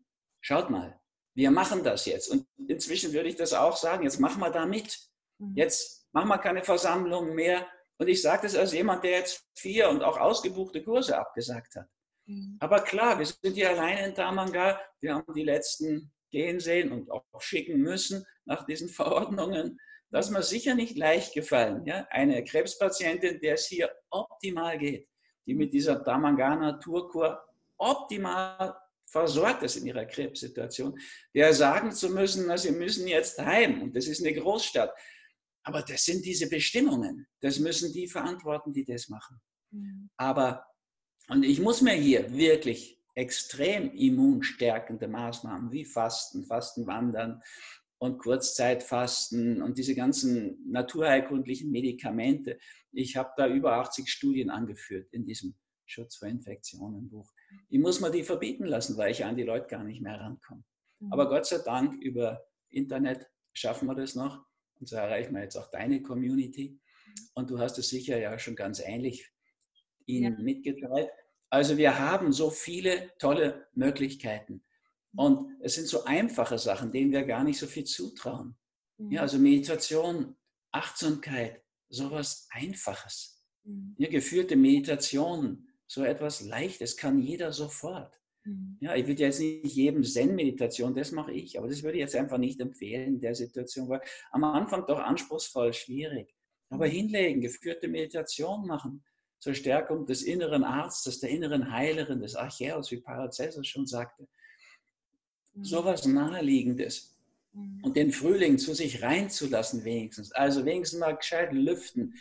[0.40, 1.00] schaut mal,
[1.35, 2.28] wir machen das jetzt.
[2.28, 4.98] Und inzwischen würde ich das auch sagen, jetzt machen wir da mit.
[5.38, 5.54] Mhm.
[5.57, 7.66] Jetzt machen wir keine Versammlung mehr.
[7.98, 11.88] Und ich sage das als jemand, der jetzt vier und auch ausgebuchte Kurse abgesagt hat.
[12.26, 12.57] Mhm.
[12.61, 14.81] Aber klar, wir sind hier alleine in Tamanga.
[15.00, 19.78] Wir haben die letzten gehen sehen und auch schicken müssen nach diesen Verordnungen.
[20.11, 21.85] Das ist mir sicher nicht leicht gefallen.
[21.87, 22.07] Ja?
[22.11, 25.09] Eine Krebspatientin, der es hier optimal geht,
[25.47, 27.42] die mit dieser Tamanga Naturkur
[27.77, 28.75] optimal
[29.07, 30.99] versorgt ist in ihrer Krebssituation,
[31.35, 34.92] der sagen zu müssen, na, sie müssen jetzt heim und das ist eine Großstadt.
[35.62, 37.27] Aber das sind diese Bestimmungen.
[37.40, 39.40] Das müssen die verantworten, die das machen.
[39.71, 40.11] Mhm.
[40.16, 40.64] Aber
[41.29, 47.42] und ich muss mir hier wirklich extrem immunstärkende Maßnahmen wie Fasten, Fastenwandern
[47.98, 52.58] und Kurzzeitfasten und diese ganzen naturheilkundlichen Medikamente.
[52.92, 57.32] Ich habe da über 80 Studien angeführt in diesem Schutz vor Infektionen Buch.
[57.68, 60.62] Ich muss mir die verbieten lassen, weil ich an die Leute gar nicht mehr rankomme.
[61.00, 61.12] Mhm.
[61.12, 64.44] Aber Gott sei Dank über Internet schaffen wir das noch.
[64.78, 66.78] Und so erreichen wir jetzt auch deine Community.
[67.34, 69.28] Und du hast es sicher ja schon ganz ähnlich
[70.06, 70.42] ihnen ja.
[70.42, 71.11] mitgeteilt.
[71.50, 74.62] Also wir haben so viele tolle Möglichkeiten.
[75.18, 78.57] Und es sind so einfache Sachen, denen wir gar nicht so viel zutrauen.
[78.98, 79.11] Mhm.
[79.11, 80.37] Ja, also Meditation,
[80.70, 83.44] Achtsamkeit, sowas Einfaches.
[83.64, 83.96] Mhm.
[83.98, 88.14] Ja, geführte Meditation, so etwas Leichtes kann jeder sofort.
[88.44, 88.78] Mhm.
[88.81, 92.14] Ja, ich würde jetzt nicht jedem Zen-Meditation, das mache ich, aber das würde ich jetzt
[92.14, 96.33] einfach nicht empfehlen in der Situation, weil am Anfang doch anspruchsvoll, schwierig.
[96.68, 96.92] Aber mhm.
[96.92, 99.02] hinlegen, geführte Meditation machen,
[99.40, 104.28] zur Stärkung des inneren Arztes, der inneren Heilerin, des Archäus, wie Paracelsus schon sagte.
[105.54, 105.64] Mhm.
[105.64, 107.14] So was Naheliegendes.
[107.82, 110.32] Und den Frühling zu sich reinzulassen, wenigstens.
[110.32, 112.14] Also wenigstens mal gescheit lüften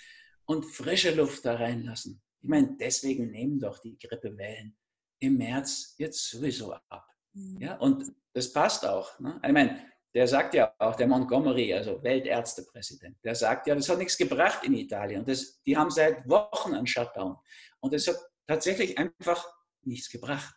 [0.45, 2.21] und frische Luft da reinlassen.
[2.41, 4.75] Ich meine, deswegen nehmen doch die Grippewellen
[5.19, 7.07] im März jetzt sowieso ab.
[7.33, 7.57] Mhm.
[7.59, 9.19] Ja, und das passt auch.
[9.19, 9.39] Ne?
[9.45, 13.99] Ich meine, der sagt ja auch, der Montgomery, also Weltärztepräsident, der sagt ja, das hat
[13.99, 15.19] nichts gebracht in Italien.
[15.19, 17.37] Und das, die haben seit Wochen einen Shutdown.
[17.79, 19.45] Und das hat tatsächlich einfach
[19.83, 20.55] nichts gebracht.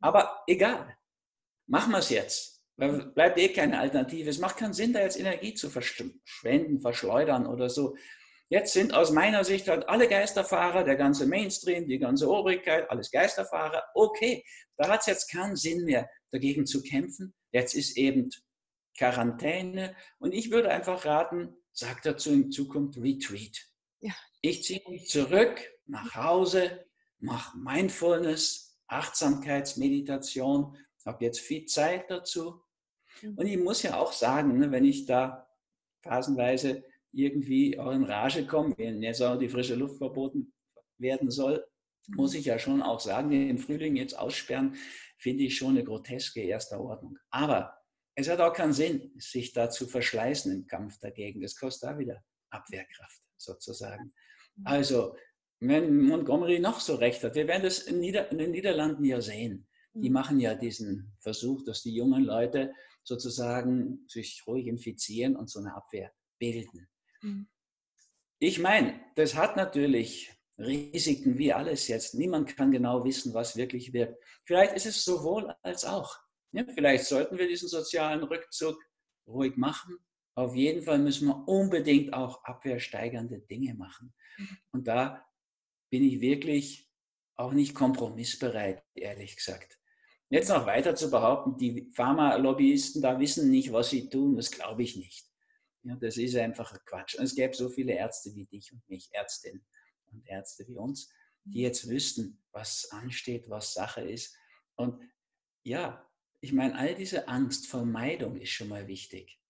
[0.00, 0.96] Aber egal,
[1.70, 2.62] machen wir es jetzt.
[2.76, 4.28] Weil bleibt eh keine Alternative.
[4.28, 7.96] Es macht keinen Sinn, da jetzt Energie zu verschwenden, verschleudern oder so.
[8.48, 13.10] Jetzt sind aus meiner Sicht halt alle Geisterfahrer, der ganze Mainstream, die ganze Obrigkeit, alles
[13.12, 13.84] Geisterfahrer.
[13.94, 14.44] Okay,
[14.76, 17.32] da hat es jetzt keinen Sinn mehr, dagegen zu kämpfen.
[17.52, 18.28] Jetzt ist eben
[18.98, 19.94] Quarantäne.
[20.18, 23.56] Und ich würde einfach raten, sag dazu in Zukunft Retreat.
[24.00, 24.14] Ja.
[24.40, 26.84] Ich ziehe mich zurück nach Hause,
[27.18, 32.62] mache Mindfulness, Achtsamkeitsmeditation, habe jetzt viel Zeit dazu.
[33.22, 33.34] Mhm.
[33.36, 35.48] Und ich muss ja auch sagen, ne, wenn ich da
[36.02, 40.52] phasenweise irgendwie auch in Rage kommen, wenn jetzt auch die frische Luft verboten
[40.98, 41.66] werden soll,
[42.08, 44.76] muss ich ja schon auch sagen, den Frühling jetzt aussperren,
[45.18, 47.18] finde ich schon eine groteske erster Ordnung.
[47.30, 47.76] Aber
[48.14, 51.40] es hat auch keinen Sinn, sich da zu verschleißen im Kampf dagegen.
[51.40, 54.12] Das kostet da wieder Abwehrkraft sozusagen.
[54.64, 55.16] Also,
[55.60, 59.20] wenn Montgomery noch so recht hat, wir werden das in, Nieder in den Niederlanden ja
[59.20, 59.68] sehen.
[59.94, 60.14] Die mhm.
[60.14, 62.72] machen ja diesen Versuch, dass die jungen Leute
[63.02, 66.88] sozusagen sich ruhig infizieren und so eine Abwehr bilden.
[67.22, 67.48] Mhm.
[68.38, 72.14] Ich meine, das hat natürlich Risiken wie alles jetzt.
[72.14, 74.22] Niemand kann genau wissen, was wirklich wirkt.
[74.44, 76.18] Vielleicht ist es sowohl als auch.
[76.52, 78.76] Ja, vielleicht sollten wir diesen sozialen Rückzug
[79.26, 79.98] ruhig machen.
[80.34, 84.14] Auf jeden Fall müssen wir unbedingt auch abwehrsteigernde Dinge machen.
[84.38, 84.58] Mhm.
[84.72, 85.26] Und da
[85.90, 86.88] bin ich wirklich
[87.36, 89.79] auch nicht kompromissbereit, ehrlich gesagt.
[90.30, 94.84] Jetzt noch weiter zu behaupten, die Pharmalobbyisten da wissen nicht, was sie tun, das glaube
[94.84, 95.26] ich nicht.
[95.82, 97.16] Ja, das ist einfach Quatsch.
[97.16, 99.66] Und es gäbe so viele Ärzte wie dich und mich, Ärztinnen
[100.12, 101.10] und Ärzte wie uns,
[101.42, 104.36] die jetzt wüssten, was ansteht, was Sache ist.
[104.76, 105.02] Und
[105.64, 106.08] ja,
[106.40, 109.40] ich meine, all diese Angstvermeidung ist schon mal wichtig.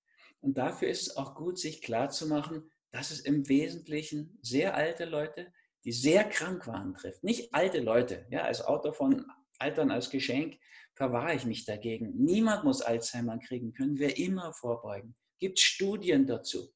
[0.41, 5.53] Und dafür ist es auch gut, sich klarzumachen, dass es im Wesentlichen sehr alte Leute,
[5.85, 7.23] die sehr krank waren, trifft.
[7.23, 8.27] Nicht alte Leute.
[8.31, 9.27] Ja, als Autor von
[9.61, 10.59] Altern als Geschenk
[10.95, 12.13] verwahre ich mich dagegen.
[12.17, 16.73] Niemand muss Alzheimer kriegen, können wir immer vorbeugen gibt Studien dazu.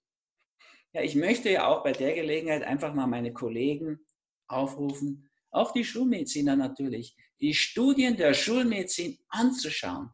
[0.92, 4.00] Ja, ich möchte ja auch bei der Gelegenheit einfach mal meine Kollegen
[4.48, 10.10] aufrufen, auch die Schulmediziner natürlich, die Studien der Schulmedizin anzuschauen,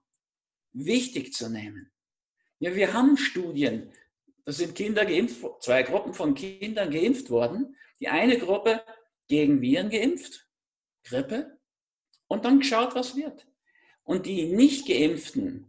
[0.72, 1.90] wichtig zu nehmen.
[2.58, 3.92] Ja, wir haben Studien,
[4.44, 7.76] da sind Kinder geimpft, zwei Gruppen von Kindern geimpft worden.
[8.00, 8.82] Die eine Gruppe
[9.28, 10.48] gegen Viren geimpft,
[11.04, 11.58] Grippe,
[12.30, 13.46] und dann geschaut, was wird.
[14.04, 15.66] Und die nicht geimpften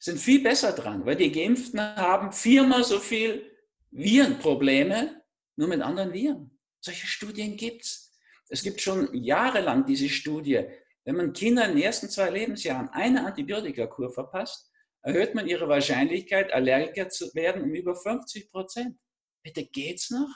[0.00, 3.50] sind viel besser dran, weil die Geimpften haben viermal so viel
[3.90, 5.22] Virenprobleme,
[5.56, 6.56] nur mit anderen Viren.
[6.80, 8.16] Solche Studien gibt es.
[8.48, 10.64] Es gibt schon jahrelang diese Studie.
[11.04, 14.70] Wenn man Kindern in den ersten zwei Lebensjahren eine Antibiotikakur verpasst,
[15.02, 18.96] erhöht man ihre Wahrscheinlichkeit, Allergiker zu werden, um über 50 Prozent.
[19.42, 20.28] Bitte geht's noch?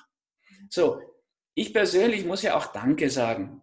[0.70, 1.00] So,
[1.54, 3.61] ich persönlich muss ja auch Danke sagen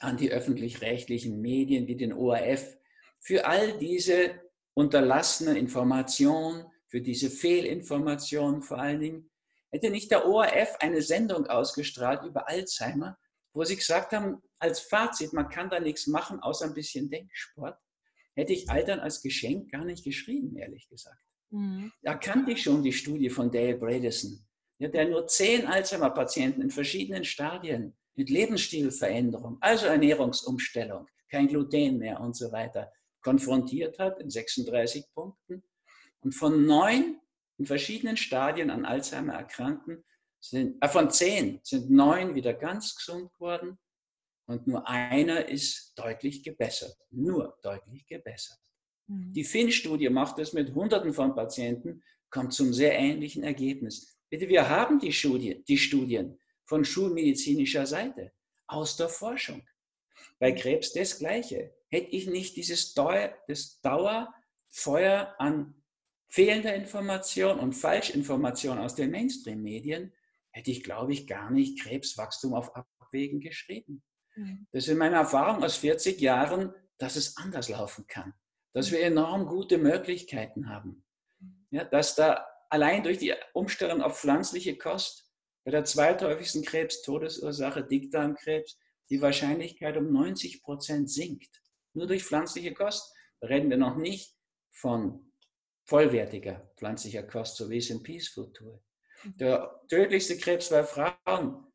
[0.00, 2.76] an die öffentlich-rechtlichen Medien wie den ORF
[3.18, 4.40] für all diese
[4.74, 9.30] unterlassene Information, für diese Fehlinformation vor allen Dingen.
[9.72, 13.18] Hätte nicht der ORF eine Sendung ausgestrahlt über Alzheimer,
[13.52, 17.78] wo sie gesagt haben, als Fazit, man kann da nichts machen, außer ein bisschen Denksport,
[18.34, 21.20] hätte ich Altern als Geschenk gar nicht geschrieben, ehrlich gesagt.
[21.50, 21.92] Mhm.
[22.02, 24.46] Da kannte ich schon die Studie von Dale Bredesen,
[24.78, 32.34] der nur zehn Alzheimer-Patienten in verschiedenen Stadien mit Lebensstilveränderung, also Ernährungsumstellung, kein Gluten mehr und
[32.34, 32.90] so weiter,
[33.22, 35.62] konfrontiert hat in 36 Punkten.
[36.20, 37.20] Und von neun
[37.58, 40.04] in verschiedenen Stadien an Alzheimer erkrankten,
[40.40, 43.78] sind, äh, von zehn sind neun wieder ganz gesund geworden
[44.46, 46.96] und nur einer ist deutlich gebessert.
[47.10, 48.58] Nur deutlich gebessert.
[49.06, 49.32] Mhm.
[49.32, 54.18] Die FIN-Studie macht das mit Hunderten von Patienten, kommt zum sehr ähnlichen Ergebnis.
[54.28, 58.32] Bitte, wir haben die, Studie, die Studien von schulmedizinischer Seite
[58.66, 59.66] aus der Forschung.
[60.38, 61.74] Bei Krebs das Gleiche.
[61.88, 65.82] Hätte ich nicht dieses Dauer, das Dauerfeuer an
[66.28, 70.12] fehlender Information und Falschinformation aus den Mainstream-Medien,
[70.50, 74.02] hätte ich, glaube ich, gar nicht Krebswachstum auf Abwägen geschrieben.
[74.34, 74.66] Mhm.
[74.72, 78.34] Das ist meine Erfahrung aus 40 Jahren, dass es anders laufen kann,
[78.72, 81.04] dass wir enorm gute Möglichkeiten haben,
[81.38, 81.66] mhm.
[81.70, 85.25] ja, dass da allein durch die Umstellung auf pflanzliche Kost
[85.66, 88.78] bei der zweithäufigsten Krebs-Todesursache Dickdarmkrebs
[89.10, 91.60] die Wahrscheinlichkeit um 90 Prozent sinkt.
[91.92, 93.12] Nur durch pflanzliche Kost.
[93.40, 94.36] Da reden wir noch nicht
[94.70, 95.32] von
[95.82, 98.80] vollwertiger pflanzlicher Kost, so wie es in Peace Food tue.
[99.24, 99.36] Mhm.
[99.38, 101.66] Der tödlichste Krebs bei Frauen,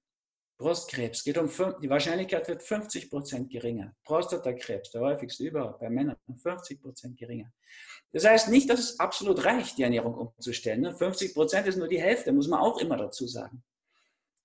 [0.58, 1.50] Brustkrebs, geht um
[1.82, 3.94] die Wahrscheinlichkeit wird 50 Prozent geringer.
[4.06, 7.52] Prostatakrebs, der häufigste überhaupt bei Männern, 50 Prozent geringer.
[8.14, 10.96] Das heißt nicht, dass es absolut reicht, die Ernährung umzustellen.
[10.96, 11.34] 50 ne?
[11.34, 13.62] Prozent ist nur die Hälfte, muss man auch immer dazu sagen.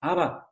[0.06, 0.46] Aber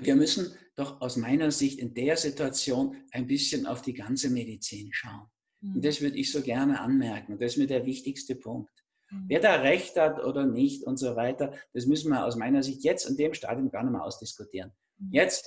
[0.00, 4.88] wir müssen doch aus meiner Sicht in der Situation ein bisschen auf die ganze Medizin
[4.92, 5.28] schauen.
[5.60, 5.82] Und mhm.
[5.82, 7.32] das würde ich so gerne anmerken.
[7.32, 8.72] Und das ist mir der wichtigste Punkt.
[9.10, 9.24] Mhm.
[9.28, 12.82] Wer da recht hat oder nicht und so weiter, das müssen wir aus meiner Sicht
[12.82, 14.72] jetzt in dem Stadium gar nicht mehr ausdiskutieren.
[14.96, 15.12] Mhm.
[15.12, 15.44] Jetzt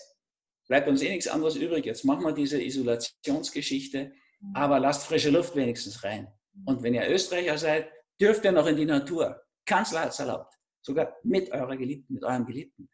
[0.68, 1.86] bleibt uns eh nichts anderes übrig.
[1.86, 4.12] Jetzt machen wir diese Isolationsgeschichte,
[4.54, 6.28] aber lasst frische Luft wenigstens rein.
[6.66, 9.42] Und wenn ihr Österreicher seid, dürft ihr noch in die Natur.
[9.66, 10.54] Kanzler hat es erlaubt.
[10.84, 12.90] Sogar mit eurer Geliebten, mit eurem Geliebten.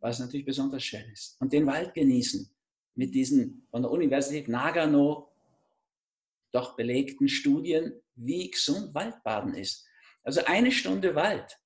[0.00, 1.40] Was natürlich besonders schön ist.
[1.40, 2.48] Und den Wald genießen.
[2.94, 5.32] Mit diesen von der Universität Nagano
[6.52, 9.86] doch belegten Studien, wie gesund Waldbaden ist.
[10.22, 11.58] Also eine Stunde Wald.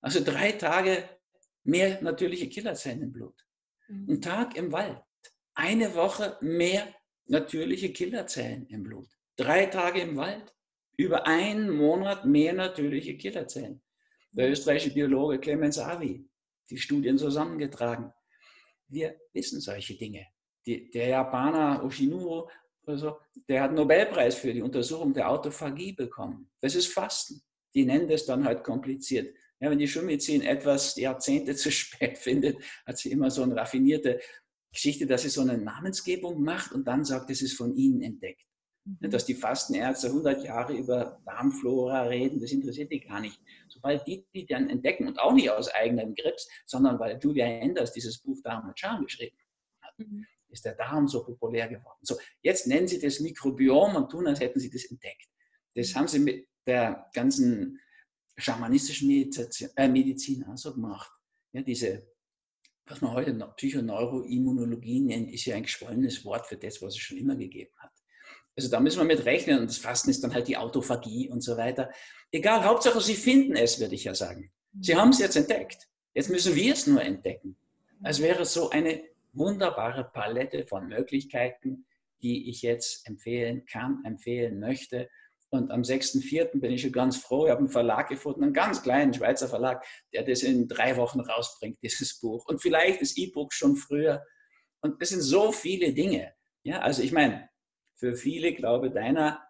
[0.00, 1.08] Also drei Tage
[1.64, 3.44] mehr natürliche Killerzellen im Blut.
[3.88, 4.10] Mhm.
[4.10, 5.00] Ein Tag im Wald.
[5.54, 6.94] Eine Woche mehr
[7.26, 9.08] natürliche Killerzellen im Blut.
[9.36, 10.54] Drei Tage im Wald.
[10.96, 13.82] Über einen Monat mehr natürliche Killerzellen.
[14.32, 16.28] Der österreichische Biologe Clemens Avi,
[16.70, 18.12] die Studien zusammengetragen.
[18.88, 20.26] Wir wissen solche Dinge.
[20.66, 22.48] Die, der Japaner Oshinuro
[22.86, 23.16] also,
[23.48, 26.50] der hat einen Nobelpreis für die Untersuchung der Autophagie bekommen.
[26.60, 27.42] Das ist Fasten.
[27.74, 29.34] Die nennen das dann halt kompliziert.
[29.60, 34.20] Ja, wenn die Schulmedizin etwas Jahrzehnte zu spät findet, hat sie immer so eine raffinierte
[34.72, 38.43] Geschichte, dass sie so eine Namensgebung macht und dann sagt, es ist von ihnen entdeckt.
[38.84, 39.10] Mhm.
[39.10, 43.40] Dass die Fastenärzte 100 Jahre über Darmflora reden, das interessiert die gar nicht.
[43.68, 47.92] Sobald die die dann entdecken und auch nicht aus eigenem Grips, sondern weil Julia Enders
[47.92, 49.36] dieses Buch Darm und Charme geschrieben
[49.80, 51.98] hat, mhm ist der Darm so populär geworden.
[52.02, 55.28] So, jetzt nennen Sie das Mikrobiom und tun, als hätten Sie das entdeckt.
[55.74, 57.80] Das haben Sie mit der ganzen
[58.36, 61.10] schamanistischen Medizin, äh, Medizin also gemacht.
[61.52, 62.08] Ja, diese,
[62.86, 67.18] was man heute Psychoneuroimmunologie nennt, ist ja ein geschwollenes Wort für das, was es schon
[67.18, 67.92] immer gegeben hat.
[68.56, 71.42] Also da müssen wir mit rechnen und das Fasten ist dann halt die Autophagie und
[71.42, 71.90] so weiter.
[72.30, 74.52] Egal, Hauptsache Sie finden es, würde ich ja sagen.
[74.80, 75.88] Sie haben es jetzt entdeckt.
[76.14, 77.56] Jetzt müssen wir es nur entdecken.
[78.02, 81.86] Als wäre es so eine wunderbare Palette von Möglichkeiten,
[82.22, 85.08] die ich jetzt empfehlen kann, empfehlen möchte.
[85.50, 86.58] Und am 6.4.
[86.58, 87.44] bin ich schon ganz froh.
[87.44, 91.20] Ich habe einen Verlag gefunden, einen ganz kleinen Schweizer Verlag, der das in drei Wochen
[91.20, 92.46] rausbringt, dieses Buch.
[92.46, 94.24] Und vielleicht das E-Book schon früher.
[94.80, 96.34] Und es sind so viele Dinge.
[96.62, 97.48] Ja, also ich meine,
[98.04, 99.42] für viele, glaube deiner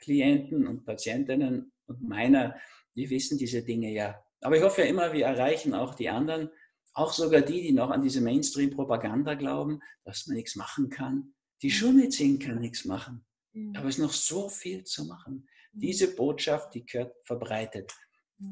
[0.00, 2.56] Klienten und Patientinnen und meiner,
[2.96, 4.22] die wissen diese Dinge ja.
[4.40, 6.50] Aber ich hoffe ja immer, wir erreichen auch die anderen
[6.94, 11.34] auch sogar die, die noch an diese Mainstream-Propaganda glauben, dass man nichts machen kann.
[11.62, 11.72] Die mhm.
[11.72, 13.24] Schulmedizin kann nichts machen.
[13.52, 13.74] Mhm.
[13.76, 15.48] Aber es ist noch so viel zu machen.
[15.72, 15.80] Mhm.
[15.80, 17.92] Diese Botschaft, die gehört verbreitet.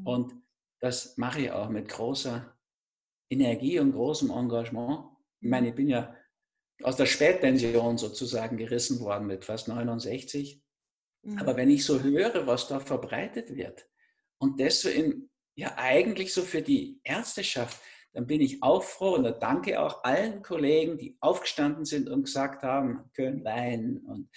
[0.05, 0.33] Und
[0.79, 2.57] das mache ich auch mit großer
[3.29, 5.05] Energie und großem Engagement.
[5.41, 6.15] Ich meine, ich bin ja
[6.83, 10.61] aus der Spätpension sozusagen gerissen worden mit fast 69.
[11.37, 13.87] Aber wenn ich so höre, was da verbreitet wird
[14.39, 17.79] und das so in, ja eigentlich so für die Ärzteschaft,
[18.13, 22.23] dann bin ich auch froh und da danke auch allen Kollegen, die aufgestanden sind und
[22.23, 24.29] gesagt haben, Könlein und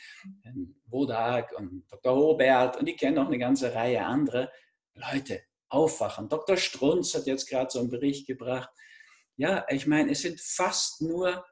[0.87, 2.15] Wodak und Dr.
[2.15, 4.53] Hobert und ich kenne noch eine ganze Reihe andere.
[4.95, 6.29] Leute, aufwachen.
[6.29, 6.57] Dr.
[6.57, 8.71] Strunz hat jetzt gerade so einen Bericht gebracht.
[9.37, 11.45] Ja, ich meine, es sind fast nur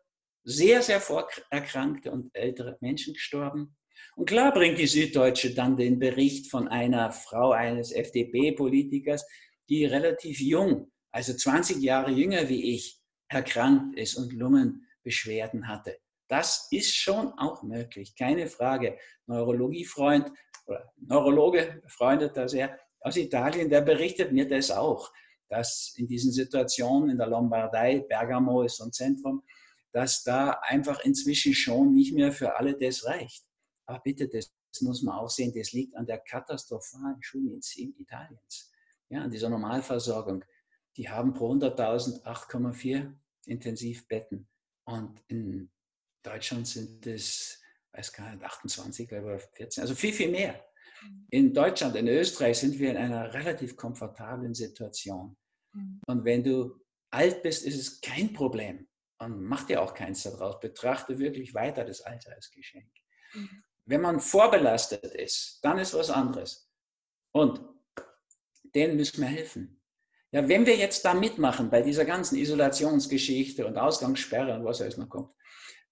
[0.44, 3.76] sehr, sehr vorerkrankte und ältere Menschen gestorben.
[4.16, 9.26] Und klar bringt die Süddeutsche dann den Bericht von einer Frau eines FDP-Politikers,
[9.68, 15.98] die relativ jung also 20 Jahre jünger wie ich, erkrankt ist und Lungenbeschwerden hatte.
[16.28, 18.98] Das ist schon auch möglich, keine Frage.
[19.26, 20.30] Neurologiefreund
[20.66, 25.12] oder Neurologe, befreundeter sehr aus Italien, der berichtet mir das auch,
[25.48, 29.42] dass in diesen Situationen in der Lombardei, Bergamo ist so ein Zentrum,
[29.92, 33.44] dass da einfach inzwischen schon nicht mehr für alle das reicht.
[33.86, 38.70] Aber bitte, das muss man auch sehen, das liegt an der katastrophalen Schulmedizin Italiens,
[39.10, 40.44] ja, an dieser Normalversorgung.
[40.96, 43.14] Die haben pro 100.000 8,4
[43.46, 44.48] Intensivbetten
[44.84, 45.70] und in
[46.22, 47.60] Deutschland sind es,
[47.92, 50.64] weiß gar nicht, 28 oder 14, also viel, viel mehr.
[51.02, 51.26] Mhm.
[51.30, 55.36] In Deutschland, in Österreich sind wir in einer relativ komfortablen Situation.
[55.72, 56.00] Mhm.
[56.06, 56.80] Und wenn du
[57.10, 58.88] alt bist, ist es kein Problem.
[59.24, 60.58] Und mach dir auch keins daraus.
[60.58, 62.90] Betrachte wirklich weiter das Alter als Geschenk.
[63.34, 63.62] Mhm.
[63.84, 66.68] Wenn man vorbelastet ist, dann ist was anderes.
[67.32, 67.60] Und
[68.74, 69.80] denen müssen wir helfen.
[70.32, 74.96] Ja, wenn wir jetzt da mitmachen bei dieser ganzen Isolationsgeschichte und Ausgangssperre und was alles
[74.96, 75.30] noch kommt,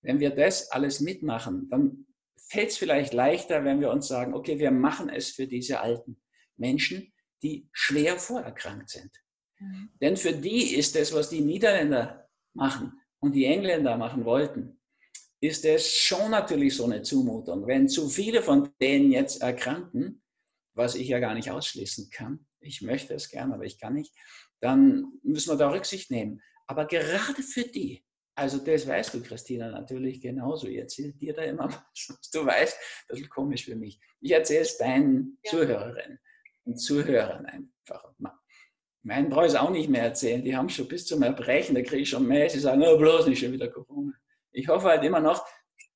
[0.03, 2.07] wenn wir das alles mitmachen, dann
[2.49, 6.23] fällt es vielleicht leichter, wenn wir uns sagen, okay, wir machen es für diese alten
[6.57, 7.13] Menschen,
[7.43, 9.11] die schwer vorerkrankt sind.
[9.59, 9.91] Mhm.
[10.01, 14.81] Denn für die ist das, was die Niederländer machen und die Engländer machen wollten,
[15.41, 17.67] ist es schon natürlich so eine Zumutung.
[17.67, 20.23] Wenn zu viele von denen jetzt erkranken,
[20.75, 24.15] was ich ja gar nicht ausschließen kann, ich möchte es gerne, aber ich kann nicht,
[24.61, 26.43] dann müssen wir da Rücksicht nehmen.
[26.67, 28.05] Aber gerade für die,
[28.35, 30.67] also das weißt du, Christina, natürlich genauso.
[30.67, 33.99] Ich erzähle dir da immer was, du weißt, das ist komisch für mich.
[34.21, 35.51] Ich erzähle es deinen ja.
[35.51, 36.19] Zuhörerinnen
[36.65, 38.15] und Zuhörern einfach.
[39.03, 40.45] Meinen brauche ich es auch nicht mehr erzählen.
[40.45, 42.49] Die haben schon bis zum Erbrechen, da kriege ich schon mehr.
[42.51, 44.13] Sie sagen, oh, bloß nicht schon wieder Corona.
[44.53, 45.45] Ich hoffe halt immer noch,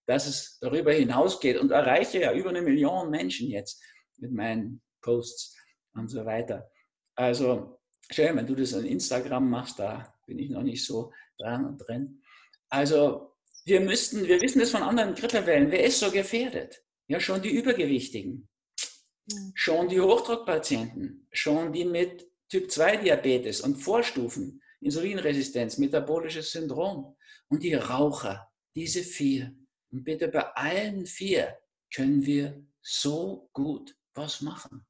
[0.06, 3.82] dass es darüber hinausgeht und erreiche ja über eine Million Menschen jetzt
[4.18, 5.56] mit meinen Posts
[5.94, 6.70] und so weiter.
[7.14, 7.78] Also,
[8.10, 11.78] schön, wenn du das an Instagram machst, da bin ich noch nicht so dran und
[11.78, 12.22] drin.
[12.68, 13.34] Also,
[13.64, 16.82] wir müssten, wir wissen das von anderen Grippewellen, wer ist so gefährdet?
[17.06, 18.48] Ja, schon die Übergewichtigen,
[19.54, 27.16] schon die Hochdruckpatienten, schon die mit Typ-2-Diabetes und Vorstufen, Insulinresistenz, metabolisches Syndrom
[27.48, 29.54] und die Raucher, diese vier.
[29.90, 31.58] Und bitte bei allen vier
[31.94, 34.84] können wir so gut was machen.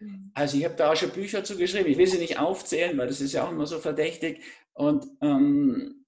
[0.00, 0.32] Mhm.
[0.34, 1.90] Also ich habe da auch schon Bücher zu geschrieben.
[1.90, 4.42] Ich will sie nicht aufzählen, weil das ist ja auch immer so verdächtig.
[4.74, 6.04] Und ähm,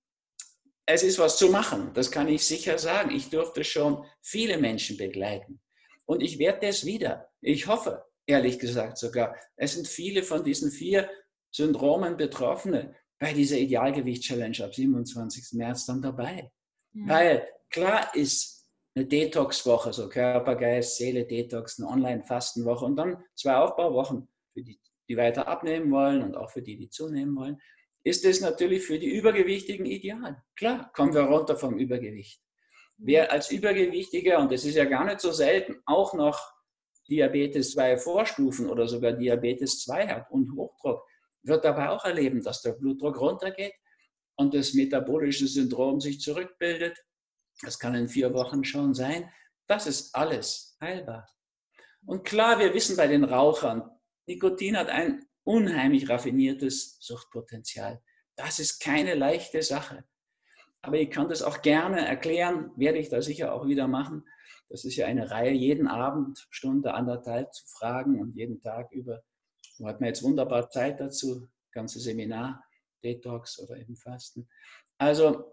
[0.86, 3.10] es ist was zu machen, das kann ich sicher sagen.
[3.10, 5.60] Ich durfte schon viele Menschen begleiten.
[6.04, 7.30] Und ich werde das wieder.
[7.40, 9.36] Ich hoffe, ehrlich gesagt sogar.
[9.56, 11.08] Es sind viele von diesen vier
[11.50, 15.58] Syndromen Betroffene bei dieser Idealgewicht-Challenge ab 27.
[15.58, 16.50] März dann dabei.
[16.92, 17.08] Mhm.
[17.08, 18.54] Weil klar ist,
[18.94, 24.80] eine Detox-Woche, so Körper, Geist, Seele, Detox, eine Online-Fastenwoche und dann zwei Aufbauwochen für die,
[25.08, 27.60] die weiter abnehmen wollen und auch für die, die zunehmen wollen,
[28.04, 30.42] ist es natürlich für die Übergewichtigen ideal.
[30.56, 32.40] Klar, kommen wir runter vom Übergewicht.
[32.96, 36.53] Wer als Übergewichtiger, und das ist ja gar nicht so selten, auch noch
[37.08, 41.06] Diabetes 2 Vorstufen oder sogar Diabetes 2 hat und Hochdruck,
[41.42, 43.74] wird dabei auch erleben, dass der Blutdruck runtergeht
[44.36, 46.96] und das metabolische Syndrom sich zurückbildet
[47.62, 49.30] das kann in vier Wochen schon sein.
[49.66, 51.28] Das ist alles heilbar.
[52.06, 53.90] Und klar, wir wissen bei den Rauchern,
[54.26, 58.02] Nikotin hat ein unheimlich raffiniertes Suchtpotenzial.
[58.36, 60.04] Das ist keine leichte Sache.
[60.82, 64.26] Aber ich kann das auch gerne erklären, werde ich da sicher auch wieder machen.
[64.68, 69.22] Das ist ja eine Reihe, jeden Abend, Stunde, anderthalb zu fragen und jeden Tag über.
[69.78, 72.64] Da hat man jetzt wunderbar Zeit dazu, ganze Seminar,
[73.02, 74.48] Detox oder eben Fasten.
[74.98, 75.52] Also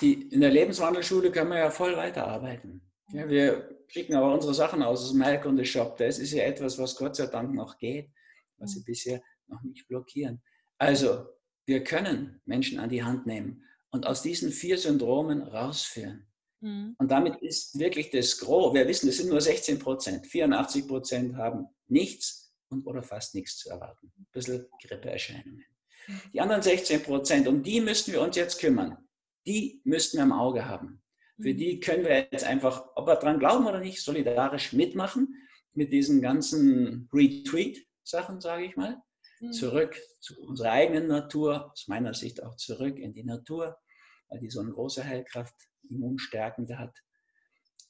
[0.00, 2.82] die, in der Lebenswandelschule können wir ja voll weiterarbeiten.
[3.12, 5.96] Ja, wir schicken aber unsere Sachen aus aus dem Heilkunde-Shop.
[5.96, 8.10] Das ist ja etwas, was Gott sei Dank noch geht,
[8.58, 10.42] was sie bisher noch nicht blockieren.
[10.78, 11.26] Also,
[11.66, 16.26] wir können Menschen an die Hand nehmen und aus diesen vier Syndromen rausführen.
[16.60, 16.94] Mhm.
[16.98, 21.36] Und damit ist wirklich das Gros, wir wissen, es sind nur 16 Prozent, 84 Prozent
[21.36, 24.12] haben nichts und oder fast nichts zu erwarten.
[24.18, 25.64] Ein bisschen Grippeerscheinungen.
[26.32, 28.96] Die anderen 16 Prozent, um die müssen wir uns jetzt kümmern
[29.46, 31.02] die müssten wir im Auge haben.
[31.40, 31.56] Für mhm.
[31.56, 35.34] die können wir jetzt einfach, ob wir dran glauben oder nicht, solidarisch mitmachen
[35.72, 39.00] mit diesen ganzen Retweet-Sachen, sage ich mal.
[39.40, 39.52] Mhm.
[39.52, 43.76] Zurück zu unserer eigenen Natur, aus meiner Sicht auch zurück in die Natur,
[44.28, 45.54] weil die so eine große Heilkraft,
[45.90, 46.96] immunstärkende hat.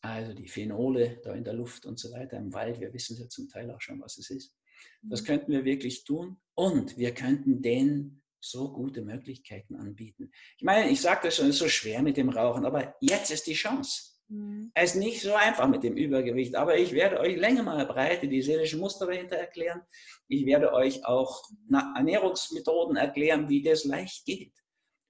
[0.00, 3.28] Also die Phenole da in der Luft und so weiter im Wald, wir wissen ja
[3.28, 4.54] zum Teil auch schon, was es ist.
[5.02, 5.26] Das mhm.
[5.26, 10.30] könnten wir wirklich tun und wir könnten den so gute Möglichkeiten anbieten.
[10.56, 13.30] Ich meine, ich sage das schon, es ist so schwer mit dem Rauchen, aber jetzt
[13.30, 14.16] ist die Chance.
[14.28, 14.70] Mhm.
[14.74, 18.28] Es ist nicht so einfach mit dem Übergewicht, aber ich werde euch länger mal breite
[18.28, 19.82] die seelischen Muster dahinter erklären.
[20.28, 24.52] Ich werde euch auch Ernährungsmethoden erklären, wie das leicht geht.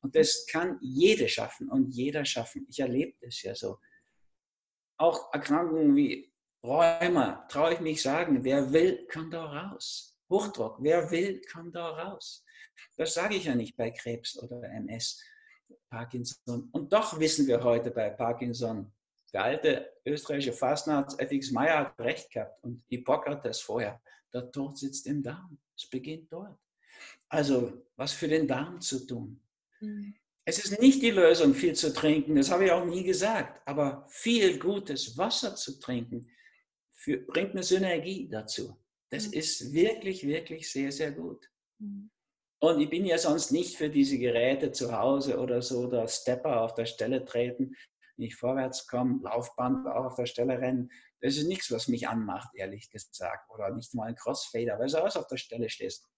[0.07, 2.64] Und das kann jede schaffen und jeder schaffen.
[2.70, 3.80] Ich erlebe das ja so.
[4.98, 6.32] Auch Erkrankungen wie
[6.62, 10.16] Rheuma, traue ich mich sagen, wer will, kann da raus.
[10.30, 12.44] Hochdruck, wer will, kann da raus.
[12.96, 15.20] Das sage ich ja nicht bei Krebs oder MS,
[15.90, 16.68] Parkinson.
[16.70, 18.92] Und doch wissen wir heute bei Parkinson,
[19.32, 21.50] der alte österreichische Fastnarzt F.X.
[21.50, 24.00] Meyer hat recht gehabt und Hippokrates vorher.
[24.32, 25.59] Der Tod sitzt im Darm.
[25.76, 26.57] Es beginnt dort.
[27.28, 29.40] Also, was für den Darm zu tun.
[30.45, 34.07] Es ist nicht die Lösung, viel zu trinken, das habe ich auch nie gesagt, aber
[34.09, 36.30] viel gutes Wasser zu trinken
[36.93, 38.76] für, bringt eine Synergie dazu.
[39.11, 39.32] Das mhm.
[39.34, 41.51] ist wirklich, wirklich sehr, sehr gut.
[41.78, 42.11] Mhm.
[42.59, 46.62] Und ich bin ja sonst nicht für diese Geräte zu Hause oder so, der Stepper
[46.62, 47.74] auf der Stelle treten,
[48.16, 50.91] nicht vorwärts kommen, Laufband auch auf der Stelle rennen.
[51.20, 53.51] Das ist nichts, was mich anmacht, ehrlich gesagt.
[53.51, 56.09] Oder nicht mal ein Crossfader, weil du auch auf der Stelle stehst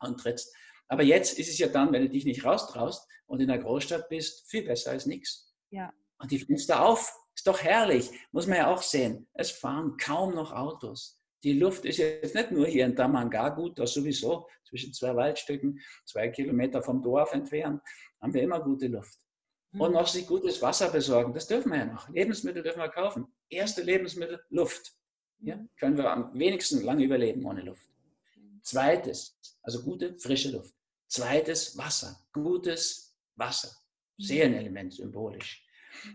[0.00, 0.54] und trittst.
[0.88, 4.08] Aber jetzt ist es ja dann, wenn du dich nicht raustraust und in der Großstadt
[4.08, 5.54] bist, viel besser als nichts.
[5.70, 5.92] Ja.
[6.18, 9.28] Und die Fenster auf, ist doch herrlich, muss man ja auch sehen.
[9.34, 11.22] Es fahren kaum noch Autos.
[11.44, 15.78] Die Luft ist jetzt nicht nur hier in Damanga gut, da sowieso zwischen zwei Waldstücken,
[16.04, 17.80] zwei Kilometer vom Dorf entfernt,
[18.20, 19.18] haben wir immer gute Luft.
[19.72, 19.94] Und mhm.
[19.94, 22.08] noch sich gutes Wasser besorgen, das dürfen wir ja noch.
[22.08, 23.26] Lebensmittel dürfen wir kaufen.
[23.48, 24.92] Erste Lebensmittel, Luft.
[25.40, 25.68] Ja, mhm.
[25.78, 27.88] können wir am wenigsten lange überleben ohne Luft.
[28.62, 30.74] Zweites, also gute, frische Luft.
[31.08, 32.18] Zweites, Wasser.
[32.32, 33.70] Gutes Wasser.
[34.18, 35.64] Sehr ein Element, symbolisch.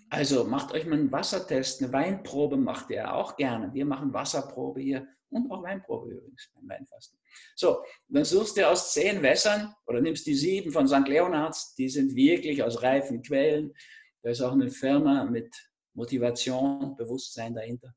[0.09, 3.73] Also macht euch mal einen Wassertest, eine Weinprobe macht ihr auch gerne.
[3.73, 7.19] Wir machen Wasserprobe hier und auch Weinprobe übrigens beim Weinfasten.
[7.55, 11.07] So, dann suchst du aus zehn Wässern oder nimmst die sieben von St.
[11.07, 13.73] Leonards, die sind wirklich aus reifen Quellen.
[14.21, 15.53] Da ist auch eine Firma mit
[15.95, 17.93] Motivation, Bewusstsein dahinter.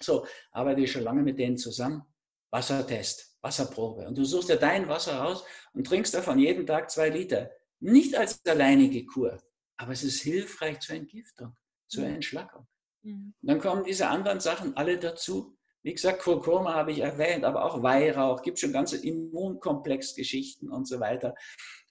[0.00, 2.02] So, arbeite ich schon lange mit denen zusammen.
[2.50, 4.08] Wassertest, Wasserprobe.
[4.08, 7.50] Und du suchst dir dein Wasser raus und trinkst davon jeden Tag zwei Liter.
[7.78, 9.40] Nicht als alleinige Kur,
[9.76, 11.54] aber es ist hilfreich zur Entgiftung,
[11.86, 12.66] zur Entschlackung.
[13.04, 15.56] Und dann kommen diese anderen Sachen alle dazu.
[15.82, 20.98] Wie gesagt, Kurkuma habe ich erwähnt, aber auch Weihrauch, gibt schon ganze Immunkomplexgeschichten und so
[20.98, 21.34] weiter.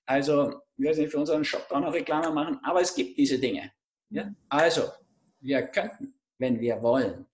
[0.05, 3.71] Also, wir werden für unseren Shop auch noch Reklame machen, aber es gibt diese Dinge.
[4.09, 4.33] Ja?
[4.49, 4.89] Also,
[5.39, 7.27] wir könnten, wenn wir wollen.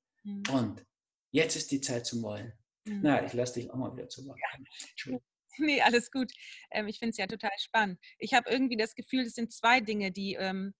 [0.51, 0.85] Und
[1.31, 2.51] jetzt ist die Zeit zum Wollen.
[2.85, 3.01] Mhm.
[3.03, 5.21] Na, ich lasse dich auch mal wieder zu Wort kommen.
[5.61, 6.31] Nee, alles gut.
[6.71, 7.99] Ähm, ich finde es ja total spannend.
[8.17, 10.73] Ich habe irgendwie das Gefühl, es sind zwei Dinge, die ähm,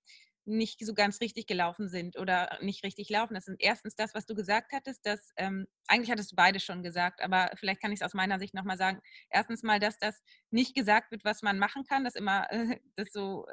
[0.46, 3.34] nicht so ganz richtig gelaufen sind oder nicht richtig laufen.
[3.34, 6.82] Das sind erstens das, was du gesagt hattest, dass ähm, eigentlich hattest du beide schon
[6.82, 9.02] gesagt, aber vielleicht kann ich es aus meiner Sicht nochmal sagen.
[9.30, 13.12] Erstens mal, dass das nicht gesagt wird, was man machen kann, dass immer äh, das
[13.12, 13.46] so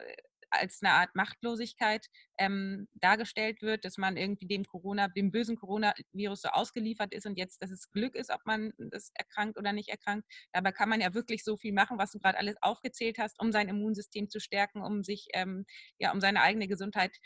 [0.58, 2.06] als eine Art Machtlosigkeit
[2.38, 7.38] ähm, dargestellt wird, dass man irgendwie dem Corona, dem bösen Coronavirus so ausgeliefert ist und
[7.38, 10.26] jetzt, dass es Glück ist, ob man das erkrankt oder nicht erkrankt.
[10.52, 13.52] Dabei kann man ja wirklich so viel machen, was du gerade alles aufgezählt hast, um
[13.52, 15.64] sein Immunsystem zu stärken, um sich, ähm,
[15.98, 17.16] ja, um seine eigene Gesundheit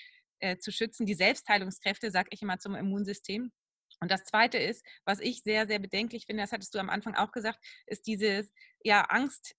[0.41, 1.07] äh, zu schützen.
[1.07, 3.53] Die Selbstheilungskräfte, sage ich immer zum Immunsystem.
[4.01, 7.15] Und das Zweite ist, was ich sehr, sehr bedenklich finde, das hattest du am Anfang
[7.15, 8.49] auch gesagt, ist diese
[8.83, 9.55] ja, Angst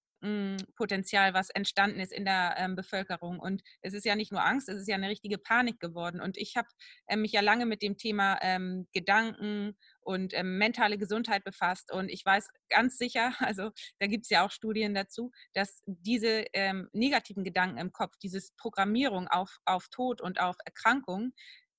[0.76, 3.40] Potenzial, was entstanden ist in der ähm, Bevölkerung.
[3.40, 6.22] Und es ist ja nicht nur Angst, es ist ja eine richtige Panik geworden.
[6.22, 6.68] Und ich habe
[7.08, 11.92] äh, mich ja lange mit dem Thema ähm, Gedanken und ähm, mentale Gesundheit befasst.
[11.92, 16.46] Und ich weiß ganz sicher, also da gibt es ja auch Studien dazu, dass diese
[16.54, 21.34] ähm, negativen Gedanken im Kopf, dieses Programmierung auf, auf Tod und auf Erkrankung,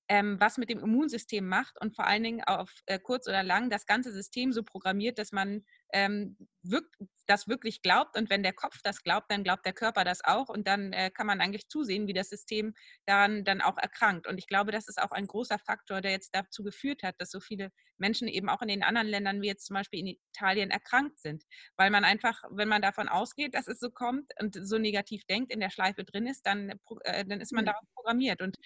[0.09, 3.69] ähm, was mit dem Immunsystem macht und vor allen Dingen auf äh, kurz oder lang
[3.69, 5.63] das ganze System so programmiert, dass man
[5.93, 6.85] ähm, wirk
[7.25, 8.17] das wirklich glaubt.
[8.17, 10.49] Und wenn der Kopf das glaubt, dann glaubt der Körper das auch.
[10.49, 12.73] Und dann äh, kann man eigentlich zusehen, wie das System
[13.05, 14.27] daran dann auch erkrankt.
[14.27, 17.31] Und ich glaube, das ist auch ein großer Faktor, der jetzt dazu geführt hat, dass
[17.31, 20.71] so viele Menschen eben auch in den anderen Ländern, wie jetzt zum Beispiel in Italien,
[20.71, 21.43] erkrankt sind.
[21.77, 25.53] Weil man einfach, wenn man davon ausgeht, dass es so kommt und so negativ denkt,
[25.53, 26.73] in der Schleife drin ist, dann,
[27.03, 27.67] äh, dann ist man mhm.
[27.67, 28.41] darauf programmiert.
[28.41, 28.57] Und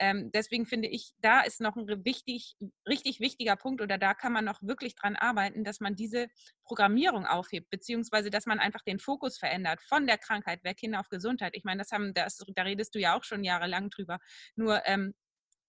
[0.00, 2.56] ähm, deswegen finde ich, da ist noch ein wichtig,
[2.88, 6.28] richtig wichtiger Punkt oder da kann man noch wirklich dran arbeiten, dass man diese
[6.68, 11.08] Programmierung aufhebt, beziehungsweise dass man einfach den Fokus verändert von der Krankheit weg hin auf
[11.08, 11.56] Gesundheit.
[11.56, 14.18] Ich meine, das haben, das, da redest du ja auch schon jahrelang drüber.
[14.54, 15.14] Nur ähm,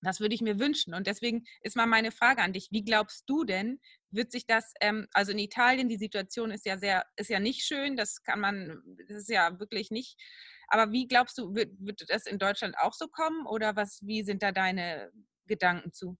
[0.01, 0.93] das würde ich mir wünschen.
[0.93, 2.69] Und deswegen ist mal meine Frage an dich.
[2.71, 3.79] Wie glaubst du denn,
[4.11, 7.65] wird sich das, ähm, also in Italien, die Situation ist ja sehr, ist ja nicht
[7.65, 10.17] schön, das kann man, das ist ja wirklich nicht.
[10.67, 14.23] Aber wie glaubst du, wird, wird das in Deutschland auch so kommen oder was, wie
[14.23, 15.11] sind da deine
[15.47, 16.17] Gedanken zu?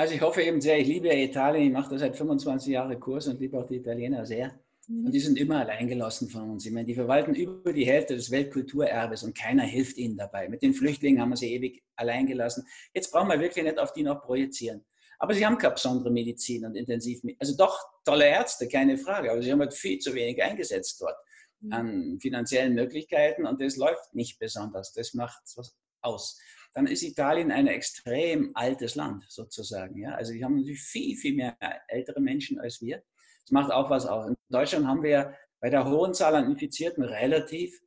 [0.00, 3.28] Also ich hoffe eben sehr, ich liebe Italien, ich mache da seit 25 Jahren Kurs
[3.28, 4.58] und liebe auch die Italiener sehr.
[4.88, 5.04] Mhm.
[5.04, 6.64] Und die sind immer alleingelassen von uns.
[6.64, 10.48] Ich meine, die verwalten über die Hälfte des Weltkulturerbes und keiner hilft ihnen dabei.
[10.48, 12.66] Mit den Flüchtlingen haben wir sie ewig alleingelassen.
[12.94, 14.86] Jetzt brauchen wir wirklich nicht auf die noch projizieren.
[15.18, 17.36] Aber sie haben keine besondere Medizin und Intensivmedizin.
[17.38, 21.16] Also doch tolle Ärzte, keine Frage, aber sie haben halt viel zu wenig eingesetzt dort
[21.60, 21.72] mhm.
[21.74, 24.94] an finanziellen Möglichkeiten und das läuft nicht besonders.
[24.94, 26.40] Das macht was aus
[26.72, 29.98] dann ist Italien ein extrem altes Land sozusagen.
[29.98, 30.14] Ja?
[30.14, 31.56] Also die haben natürlich viel, viel mehr
[31.88, 33.02] ältere Menschen als wir.
[33.44, 34.28] Das macht auch was aus.
[34.28, 37.80] In Deutschland haben wir bei der hohen Zahl an Infizierten relativ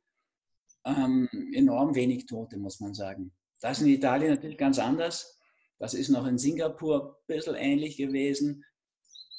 [0.84, 3.32] ähm, enorm wenig Tote, muss man sagen.
[3.60, 5.38] Das in Italien natürlich ganz anders.
[5.78, 8.64] Das ist noch in Singapur ein bisschen ähnlich gewesen.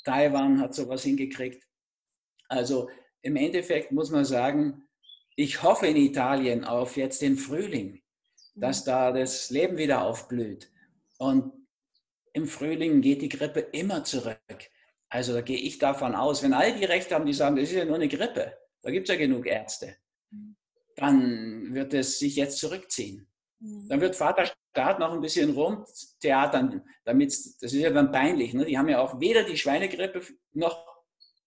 [0.04, 1.64] Taiwan hat sowas hingekriegt.
[2.48, 2.90] Also
[3.22, 4.88] im Endeffekt muss man sagen,
[5.36, 8.02] ich hoffe in Italien auf jetzt den Frühling,
[8.56, 10.72] dass da das Leben wieder aufblüht.
[11.18, 11.54] Und
[12.34, 14.38] im Frühling geht die Grippe immer zurück.
[15.10, 17.76] Also da gehe ich davon aus, wenn all die Recht haben, die sagen, das ist
[17.76, 19.96] ja nur eine Grippe, da gibt es ja genug Ärzte,
[20.32, 20.56] mhm.
[20.96, 23.28] dann wird es sich jetzt zurückziehen.
[23.60, 23.88] Mhm.
[23.88, 28.66] Dann wird Vater Staat noch ein bisschen rumtheatern, damit, das ist ja dann peinlich, ne?
[28.66, 30.86] die haben ja auch weder die Schweinegrippe noch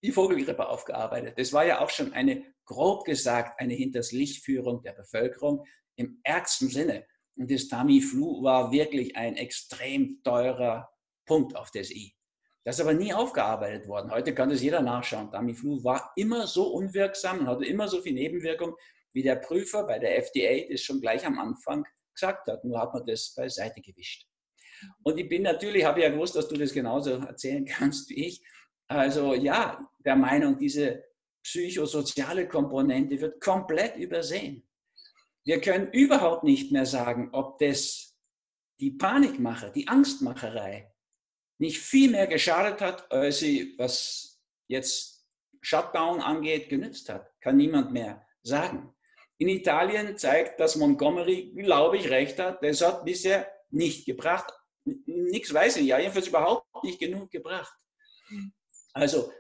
[0.03, 1.39] die Vogelgrippe aufgearbeitet.
[1.39, 5.65] Das war ja auch schon eine, grob gesagt, eine Hinterslichtführung der Bevölkerung
[5.99, 7.07] im ärgsten Sinne.
[7.37, 10.89] Und das Tamiflu war wirklich ein extrem teurer
[11.27, 12.15] Punkt auf das I.
[12.65, 14.11] Das ist aber nie aufgearbeitet worden.
[14.11, 15.31] Heute kann das jeder nachschauen.
[15.31, 18.75] Tamiflu war immer so unwirksam und hatte immer so viel Nebenwirkung,
[19.13, 22.65] wie der Prüfer bei der FDA das schon gleich am Anfang gesagt hat.
[22.65, 24.27] Nur hat man das beiseite gewischt.
[25.03, 28.43] Und ich bin natürlich, habe ja gewusst, dass du das genauso erzählen kannst wie ich.
[28.87, 31.05] Also ja, der Meinung, diese
[31.43, 34.68] psychosoziale Komponente wird komplett übersehen.
[35.49, 38.15] Wir können überhaupt nicht mehr sagen, ob das
[38.81, 40.93] die Panikmache, die Angstmacherei
[41.57, 45.27] nicht viel mehr geschadet hat, als sie, was jetzt
[45.63, 47.33] Shutdown angeht, genützt hat.
[47.41, 48.95] Kann niemand mehr sagen.
[49.39, 52.63] In Italien zeigt, dass Montgomery, glaube ich, recht hat.
[52.63, 54.53] Das hat bisher nicht gebracht.
[54.85, 57.75] Nichts weiß ich, ja, jedenfalls überhaupt nicht genug gebracht.
[58.27, 58.53] Hm.
[58.93, 59.33] Also,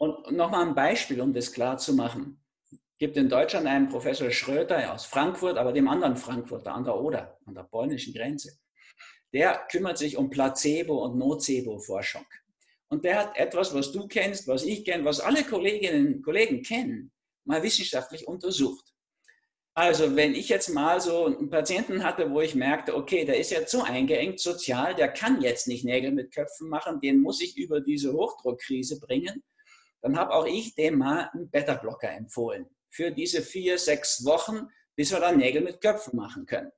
[0.00, 2.41] und nochmal ein Beispiel, um das klar zu machen.
[3.02, 7.36] Gibt in Deutschland einen Professor Schröter aus Frankfurt, aber dem anderen Frankfurt, an der Oder,
[7.46, 8.56] an der polnischen Grenze.
[9.32, 12.24] Der kümmert sich um Placebo- und Nocebo-Forschung.
[12.86, 16.62] Und der hat etwas, was du kennst, was ich kenne, was alle Kolleginnen und Kollegen
[16.62, 17.10] kennen,
[17.44, 18.94] mal wissenschaftlich untersucht.
[19.74, 23.50] Also wenn ich jetzt mal so einen Patienten hatte, wo ich merkte, okay, der ist
[23.50, 27.56] jetzt so eingeengt sozial, der kann jetzt nicht Nägel mit Köpfen machen, den muss ich
[27.56, 29.42] über diese Hochdruckkrise bringen,
[30.02, 35.10] dann habe auch ich dem mal einen Beta-Blocker empfohlen für diese vier, sechs Wochen, bis
[35.10, 36.70] wir dann Nägel mit Köpfen machen können.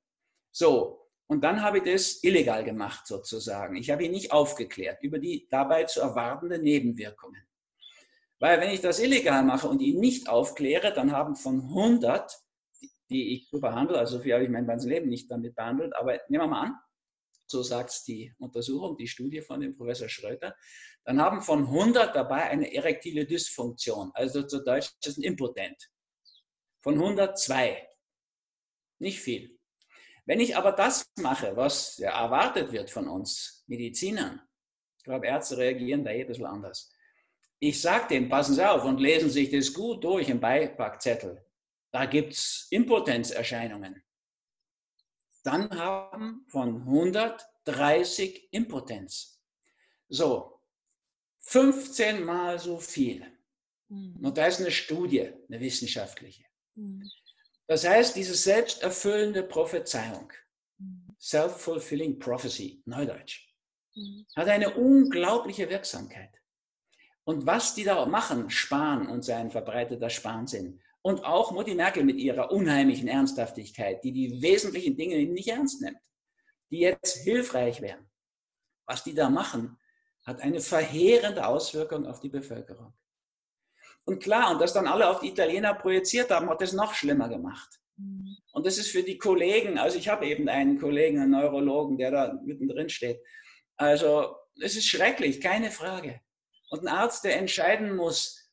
[0.53, 3.77] So, und dann habe ich das illegal gemacht sozusagen.
[3.77, 7.43] Ich habe ihn nicht aufgeklärt über die dabei zu erwartenden Nebenwirkungen.
[8.39, 12.45] Weil wenn ich das illegal mache und ihn nicht aufkläre, dann haben von 100
[13.11, 13.99] die ich so behandle.
[13.99, 15.95] Also so viel habe ich mein ganzes Leben nicht damit behandelt.
[15.97, 16.77] Aber nehmen wir mal an,
[17.47, 20.55] so sagt es die Untersuchung, die Studie von dem Professor Schröter,
[21.05, 25.77] dann haben von 100 dabei eine erektile Dysfunktion, also zu Deutsch ist ein Impotent.
[26.85, 27.89] Von 102.
[29.01, 29.59] Nicht viel.
[30.25, 34.41] Wenn ich aber das mache, was ja erwartet wird von uns Medizinern,
[34.99, 36.93] ich glaube, Ärzte reagieren da eh ein bisschen anders.
[37.59, 41.45] Ich sage denen, passen Sie auf und lesen Sie sich das gut durch im Beipackzettel
[41.95, 44.03] da gibt es Impotenzerscheinungen.
[45.45, 49.41] Dann haben von 130 Impotenz.
[50.09, 50.61] So,
[51.39, 53.25] 15 mal so viel.
[53.87, 54.25] Mhm.
[54.25, 56.45] Und da ist eine Studie, eine wissenschaftliche.
[56.75, 57.09] Mhm.
[57.67, 60.33] Das heißt, diese selbsterfüllende Prophezeiung,
[60.79, 61.17] mhm.
[61.21, 63.49] Self-Fulfilling Prophecy, Neudeutsch,
[63.95, 64.27] mhm.
[64.37, 66.31] hat eine unglaubliche Wirksamkeit.
[67.25, 72.17] Und was die da machen, Spahn und sein verbreiteter Spahnsinn, und auch Mutti Merkel mit
[72.17, 76.01] ihrer unheimlichen Ernsthaftigkeit, die die wesentlichen Dinge nicht ernst nimmt,
[76.71, 78.11] die jetzt hilfreich wären.
[78.87, 79.79] Was die da machen,
[80.25, 82.95] hat eine verheerende Auswirkung auf die Bevölkerung.
[84.05, 87.29] Und klar, und das dann alle auf die Italiener projiziert haben, hat das noch schlimmer
[87.29, 87.81] gemacht.
[87.97, 88.37] Mhm.
[88.53, 92.11] Und das ist für die Kollegen, also ich habe eben einen Kollegen, einen Neurologen, der
[92.11, 93.21] da mittendrin steht.
[93.77, 96.21] Also es ist schrecklich, keine Frage.
[96.71, 98.51] Und ein Arzt, der entscheiden muss,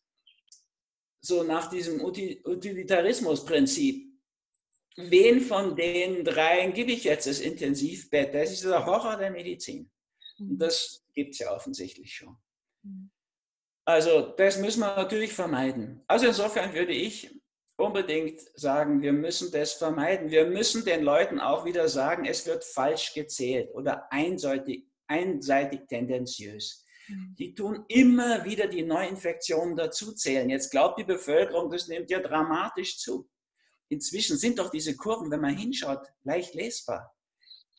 [1.22, 4.10] so nach diesem Utilitarismusprinzip.
[4.98, 8.34] Wen von den dreien gebe ich jetzt das Intensivbett?
[8.34, 9.90] Das ist der Horror der Medizin.
[10.40, 12.36] Und das gibt es ja offensichtlich schon.
[13.86, 16.04] Also das müssen wir natürlich vermeiden.
[16.08, 17.42] Also insofern würde ich
[17.78, 20.30] unbedingt sagen, wir müssen das vermeiden.
[20.30, 26.86] Wir müssen den Leuten auch wieder sagen, es wird falsch gezählt oder einseitig, einseitig tendenziös.
[27.08, 27.36] Mhm.
[27.38, 30.50] Die tun immer wieder die Neuinfektionen dazuzählen.
[30.50, 33.28] Jetzt glaubt die Bevölkerung, das nimmt ja dramatisch zu.
[33.90, 37.14] Inzwischen sind doch diese Kurven, wenn man hinschaut, leicht lesbar.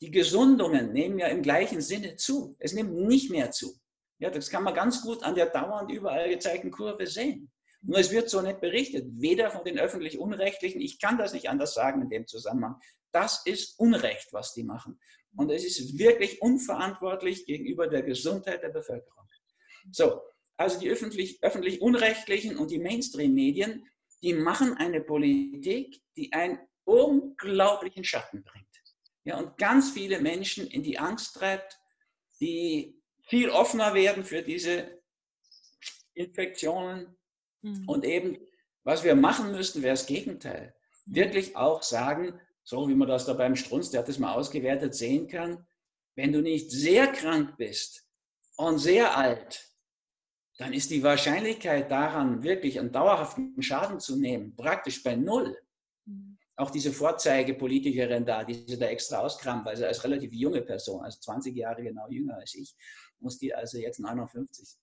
[0.01, 2.57] Die Gesundungen nehmen ja im gleichen Sinne zu.
[2.59, 3.79] Es nimmt nicht mehr zu.
[4.23, 7.51] Ja, das kann man ganz gut an der dauernd überall gezeigten Kurve sehen.
[7.81, 11.75] Nur es wird so nicht berichtet, weder von den öffentlich-unrechtlichen, ich kann das nicht anders
[11.75, 12.77] sagen in dem Zusammenhang.
[13.11, 15.01] Das ist Unrecht, was die machen.
[15.37, 19.27] Und es ist wirklich unverantwortlich gegenüber der Gesundheit der Bevölkerung.
[19.91, 20.21] So,
[20.57, 23.85] also die öffentlich, öffentlich und die Mainstream-Medien,
[24.23, 28.83] die machen eine Politik, die einen unglaublichen Schatten bringt.
[29.25, 31.81] ja, und ganz viele Menschen in die Angst treibt,
[32.41, 33.02] die
[33.33, 35.01] viel offener werden für diese
[36.13, 37.17] Infektionen.
[37.63, 37.89] Mhm.
[37.89, 38.37] Und eben,
[38.85, 40.75] was wir machen müssten, wäre das Gegenteil.
[41.07, 41.15] Mhm.
[41.15, 44.95] Wirklich auch sagen, so wie man das da beim Strunz, der hat das mal ausgewertet,
[44.95, 45.67] sehen kann,
[46.15, 48.07] wenn du nicht sehr krank bist
[48.57, 49.67] und sehr alt,
[50.59, 55.57] dann ist die Wahrscheinlichkeit daran, wirklich einen dauerhaften Schaden zu nehmen, praktisch bei Null.
[56.05, 56.37] Mhm.
[56.57, 61.19] Auch diese Vorzeigepolitikerin da, die sie da extra auskramt, also als relativ junge Person, also
[61.19, 62.77] 20 Jahre genau jünger als ich,
[63.23, 64.77] muss die also jetzt 59,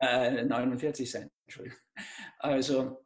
[0.00, 1.78] äh, 49 sein, Entschuldigung.
[2.38, 3.04] Also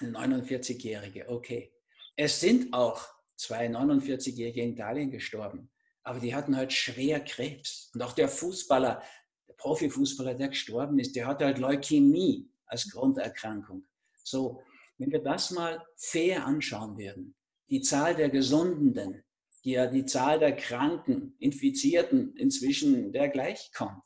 [0.00, 1.72] 49-Jährige, okay.
[2.16, 3.06] Es sind auch
[3.36, 5.70] zwei 49-Jährige in Italien gestorben,
[6.02, 7.90] aber die hatten halt schwer Krebs.
[7.94, 9.02] Und auch der Fußballer,
[9.46, 13.86] der Profifußballer, der gestorben ist, der hatte halt Leukämie als Grunderkrankung.
[14.24, 14.62] So,
[14.98, 17.34] wenn wir das mal fair anschauen würden,
[17.70, 19.27] die Zahl der Gesundenen, die
[19.72, 24.02] ja die Zahl der Kranken, Infizierten inzwischen der gleich kommt,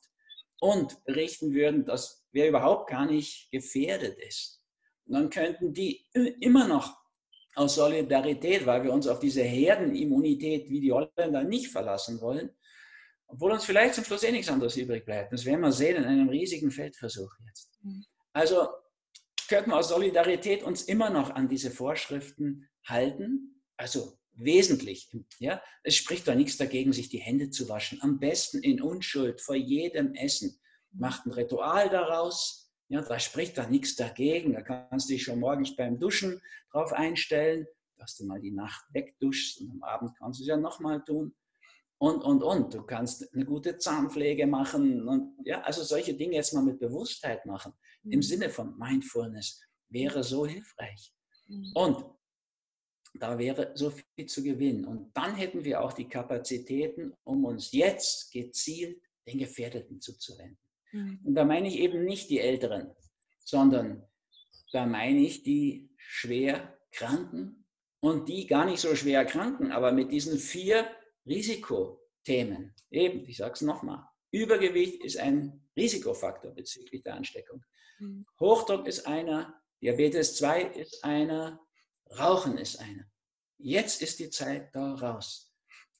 [0.60, 4.62] und berichten würden, dass wer überhaupt gar nicht gefährdet ist,
[5.06, 6.06] dann könnten die
[6.40, 6.96] immer noch
[7.54, 12.50] aus Solidarität, weil wir uns auf diese Herdenimmunität wie die Holländer nicht verlassen wollen,
[13.26, 15.32] obwohl uns vielleicht zum Schluss eh nichts anderes übrig bleibt.
[15.32, 17.78] Das werden wir sehen in einem riesigen Feldversuch jetzt.
[17.82, 18.04] Mhm.
[18.32, 18.68] Also
[19.48, 25.10] könnten wir aus Solidarität uns immer noch an diese Vorschriften halten, also wesentlich.
[25.38, 25.62] Ja?
[25.82, 27.98] Es spricht da nichts dagegen, sich die Hände zu waschen.
[28.02, 30.58] Am besten in Unschuld vor jedem Essen.
[30.92, 32.70] Macht ein Ritual daraus.
[32.88, 34.52] Ja, da spricht da nichts dagegen.
[34.52, 37.66] Da kannst du dich schon morgens beim Duschen drauf einstellen,
[37.96, 41.34] dass du mal die Nacht wegduschst und am Abend kannst du es ja nochmal tun.
[41.98, 42.74] Und, und, und.
[42.74, 45.08] Du kannst eine gute Zahnpflege machen.
[45.08, 47.72] Und ja, also solche Dinge jetzt mal mit Bewusstheit machen,
[48.02, 48.12] mhm.
[48.12, 51.14] im Sinne von Mindfulness, wäre so hilfreich.
[51.46, 51.72] Mhm.
[51.74, 52.04] Und
[53.14, 54.84] da wäre so viel zu gewinnen.
[54.84, 60.58] Und dann hätten wir auch die Kapazitäten, um uns jetzt gezielt den Gefährdeten zuzuwenden.
[60.92, 61.20] Mhm.
[61.24, 62.92] Und da meine ich eben nicht die Älteren,
[63.44, 64.04] sondern
[64.72, 67.64] da meine ich die schwer Kranken
[68.00, 70.90] und die gar nicht so schwer Kranken, aber mit diesen vier
[71.26, 72.74] Risikothemen.
[72.90, 77.62] Eben, ich sage es nochmal, Übergewicht ist ein Risikofaktor bezüglich der Ansteckung.
[77.98, 78.26] Mhm.
[78.40, 81.60] Hochdruck ist einer, Diabetes 2 ist einer,
[82.18, 83.04] Rauchen ist einer.
[83.58, 85.52] Jetzt ist die Zeit da raus.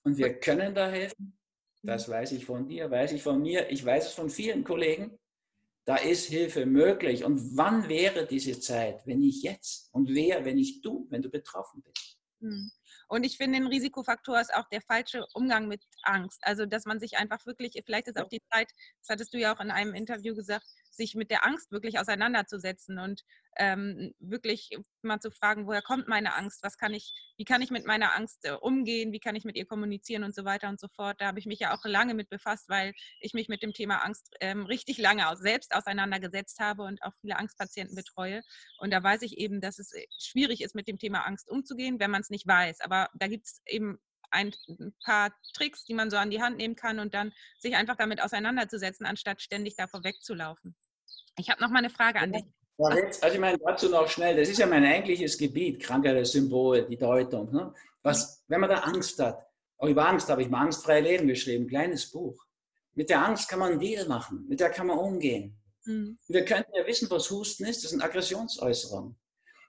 [0.05, 1.39] Und wir können da helfen.
[1.83, 5.19] Das weiß ich von dir, weiß ich von mir, ich weiß es von vielen Kollegen.
[5.85, 7.25] Da ist Hilfe möglich.
[7.25, 9.89] Und wann wäre diese Zeit, wenn nicht jetzt?
[9.93, 12.19] Und wer, wenn nicht du, wenn du betroffen bist?
[12.39, 12.71] Mhm.
[13.09, 16.41] Und ich finde, ein Risikofaktor ist auch der falsche Umgang mit Angst.
[16.43, 19.55] Also, dass man sich einfach wirklich, vielleicht ist auch die Zeit, das hattest du ja
[19.55, 23.23] auch in einem Interview gesagt, sich mit der Angst wirklich auseinanderzusetzen und
[23.57, 24.71] ähm, wirklich
[25.03, 28.15] mal zu fragen, woher kommt meine Angst, was kann ich, wie kann ich mit meiner
[28.15, 31.21] Angst äh, umgehen, wie kann ich mit ihr kommunizieren und so weiter und so fort.
[31.21, 33.99] Da habe ich mich ja auch lange mit befasst, weil ich mich mit dem Thema
[34.05, 38.43] Angst ähm, richtig lange aus, selbst auseinandergesetzt habe und auch viele Angstpatienten betreue.
[38.79, 42.01] Und da weiß ich eben, dass es äh, schwierig ist, mit dem Thema Angst umzugehen,
[42.01, 42.81] wenn man es nicht weiß.
[42.81, 43.99] Aber da gibt es eben
[44.31, 44.55] ein
[45.05, 48.23] paar Tricks, die man so an die Hand nehmen kann und dann sich einfach damit
[48.23, 50.75] auseinanderzusetzen, anstatt ständig davor wegzulaufen.
[51.37, 52.45] Ich habe noch mal eine Frage an dich.
[52.87, 57.53] Also ich meine dazu noch schnell, das ist ja mein eigentliches Gebiet, Krankheitssymbol, die Deutung.
[57.53, 57.73] Ne?
[58.03, 59.47] Was, wenn man da Angst hat,
[59.79, 62.45] auch über Angst habe ich mal Angstfreie Leben geschrieben, kleines Buch.
[62.95, 65.59] Mit der Angst kann man einen Deal machen, mit der kann man umgehen.
[65.85, 66.19] Mhm.
[66.29, 69.17] Wir könnten ja wissen, was Husten ist, das sind Aggressionsäußerungen.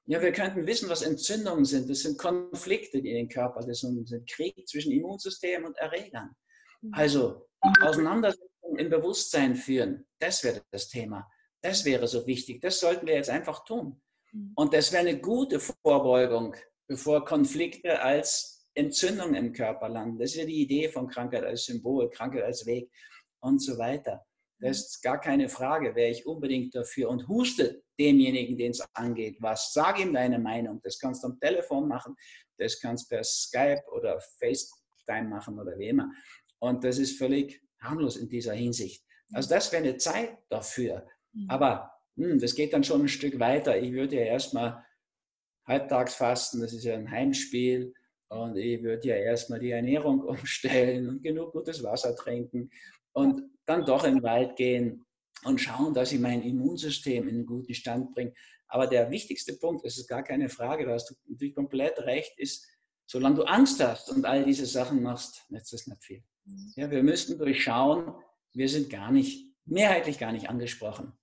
[0.06, 4.10] Ja, wir könnten wissen, was Entzündungen sind, das sind Konflikte, in den Körper, das sind
[4.30, 6.36] Krieg zwischen Immunsystem und Erregern.
[6.82, 6.94] Mhm.
[6.94, 7.48] Also
[7.82, 11.28] Auseinandersetzungen im Bewusstsein führen, das wäre das Thema.
[11.64, 12.62] Das wäre so wichtig.
[12.62, 14.02] Das sollten wir jetzt einfach tun.
[14.34, 14.52] Mhm.
[14.56, 16.56] Und das wäre eine gute Vorbeugung,
[16.88, 20.20] bevor Konflikte als Entzündung im Körper landen.
[20.20, 22.92] Das ist ja die Idee von Krankheit als Symbol, Krankheit als Weg
[23.40, 24.26] und so weiter.
[24.60, 29.38] Das ist gar keine Frage, wäre ich unbedingt dafür und huste demjenigen, den es angeht,
[29.40, 29.74] was.
[29.74, 30.80] Sag ihm deine Meinung.
[30.84, 32.16] Das kannst du am Telefon machen,
[32.58, 36.12] das kannst du per Skype oder FaceTime machen oder wie immer.
[36.60, 39.04] Und das ist völlig harmlos in dieser Hinsicht.
[39.34, 41.06] Also das wäre eine Zeit dafür.
[41.34, 41.50] Mhm.
[41.50, 43.80] Aber hm, das geht dann schon ein Stück weiter.
[43.80, 44.84] Ich würde ja erstmal
[45.66, 47.94] halbtags fasten, das ist ja ein Heimspiel.
[48.30, 52.70] Und ich würde ja erstmal die Ernährung umstellen und genug gutes Wasser trinken
[53.14, 55.06] und dann doch in den Wald gehen
[55.46, 58.34] und schauen, dass ich mein Immunsystem in einen guten Stand bringe.
[58.68, 62.34] Aber der wichtigste Punkt, das ist gar keine Frage, da hast du natürlich komplett recht,
[62.38, 62.68] ist,
[63.06, 66.24] solange du Angst hast und all diese Sachen machst, nützt das nicht viel.
[66.46, 66.74] Mhm.
[66.76, 68.14] Ja, wir müssten durchschauen,
[68.54, 71.14] wir sind gar nicht, mehrheitlich gar nicht angesprochen.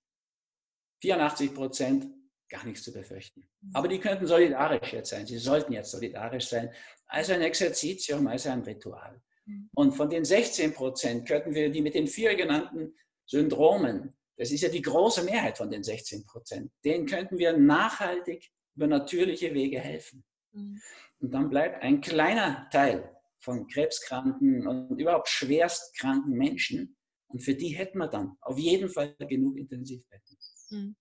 [1.01, 2.07] 84 Prozent
[2.49, 3.49] gar nichts zu befürchten.
[3.61, 3.71] Mhm.
[3.75, 5.27] Aber die könnten solidarisch jetzt sein.
[5.27, 6.71] Sie sollten jetzt solidarisch sein.
[7.07, 9.21] Also ein Exerzitium, also ein Ritual.
[9.47, 9.71] Mhm.
[9.75, 12.95] Und von den 16 Prozent könnten wir die mit den vier genannten
[13.27, 18.51] Syndromen, das ist ja die große Mehrheit von den 16 Prozent, denen könnten wir nachhaltig
[18.75, 20.25] über natürliche Wege helfen.
[20.53, 20.81] Mhm.
[21.21, 26.97] Und dann bleibt ein kleiner Teil von krebskranken und überhaupt schwerstkranken Menschen.
[27.29, 30.39] Und für die hätten wir dann auf jeden Fall genug Intensivbetten.
[30.71, 30.97] Mhm.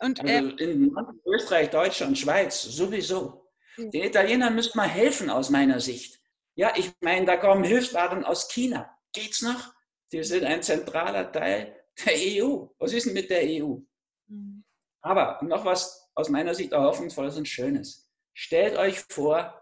[0.00, 3.50] Und, äh, also in Österreich, Deutschland, Schweiz sowieso.
[3.76, 3.90] Mhm.
[3.90, 6.20] Den Italienern müsste man helfen aus meiner Sicht.
[6.54, 8.90] Ja, ich meine, da kommen Hilfswaren aus China.
[9.12, 9.72] Geht's noch?
[10.12, 12.66] Die sind ein zentraler Teil der EU.
[12.78, 13.76] Was ist denn mit der EU?
[14.26, 14.64] Mhm.
[15.02, 18.10] Aber noch was aus meiner Sicht hoffnungsvolles und Schönes.
[18.34, 19.60] Stellt euch vor,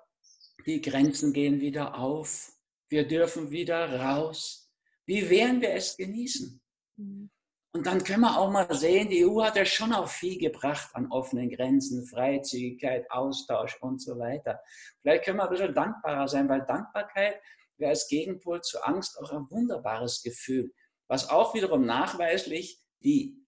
[0.66, 2.52] die Grenzen gehen wieder auf.
[2.88, 4.70] Wir dürfen wieder raus.
[5.06, 6.60] Wie werden wir es genießen?
[6.96, 7.30] Mhm.
[7.78, 10.90] Und dann können wir auch mal sehen, die EU hat ja schon auch viel gebracht
[10.94, 14.60] an offenen Grenzen, Freizügigkeit, Austausch und so weiter.
[15.00, 17.40] Vielleicht können wir ein bisschen dankbarer sein, weil Dankbarkeit
[17.76, 20.74] wäre als Gegenpol zu Angst auch ein wunderbares Gefühl,
[21.06, 23.46] was auch wiederum nachweislich die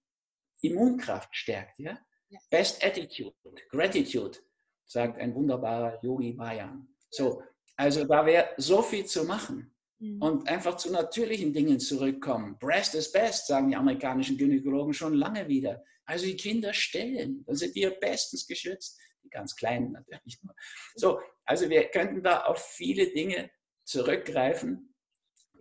[0.61, 1.81] Immunkraft stärkt.
[1.81, 1.99] Ja?
[2.29, 2.39] ja.
[2.51, 3.35] Best Attitude,
[3.69, 4.39] Gratitude,
[4.87, 6.87] sagt ein wunderbarer Yogi Bayan.
[7.11, 7.43] So,
[7.77, 9.75] also da wäre so viel zu machen.
[10.01, 10.23] Mhm.
[10.23, 12.59] Und einfach zu natürlichen Dingen zurückkommen.
[12.59, 15.85] Breast is best, sagen die amerikanischen Gynäkologen schon lange wieder.
[16.07, 18.99] Also die Kinder stillen, dann sind die ja bestens geschützt.
[19.23, 20.55] Die ganz Kleinen natürlich nur.
[20.95, 23.51] So, also wir könnten da auf viele Dinge
[23.85, 24.95] zurückgreifen.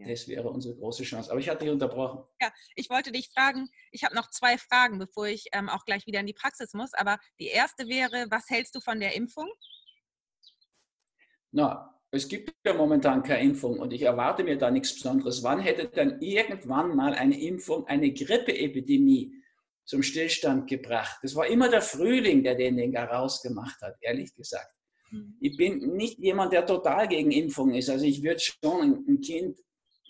[0.08, 1.30] Das wäre unsere große Chance.
[1.30, 2.24] Aber ich hatte dich unterbrochen.
[2.42, 6.08] Ja, ich wollte dich fragen, ich habe noch zwei Fragen, bevor ich ähm, auch gleich
[6.08, 6.94] wieder in die Praxis muss.
[6.94, 9.52] Aber die erste wäre, was hältst du von der Impfung?
[11.52, 15.44] Na, es gibt ja momentan keine Impfung und ich erwarte mir da nichts Besonderes.
[15.44, 19.34] Wann hätte dann irgendwann mal eine Impfung eine Grippeepidemie
[19.86, 21.20] zum Stillstand gebracht?
[21.22, 24.72] Das war immer der Frühling, der den Ding rausgemacht hat, ehrlich gesagt.
[25.12, 25.38] Mhm.
[25.40, 27.90] Ich bin nicht jemand, der total gegen Impfung ist.
[27.90, 29.60] Also ich würde schon ein Kind,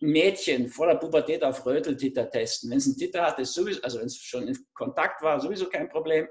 [0.02, 2.72] ein Mädchen vor der Pubertät auf Röteltitter testen.
[2.72, 5.68] Wenn es einen Titter hat, ist sowieso, also wenn es schon in Kontakt war, sowieso
[5.68, 6.28] kein Problem.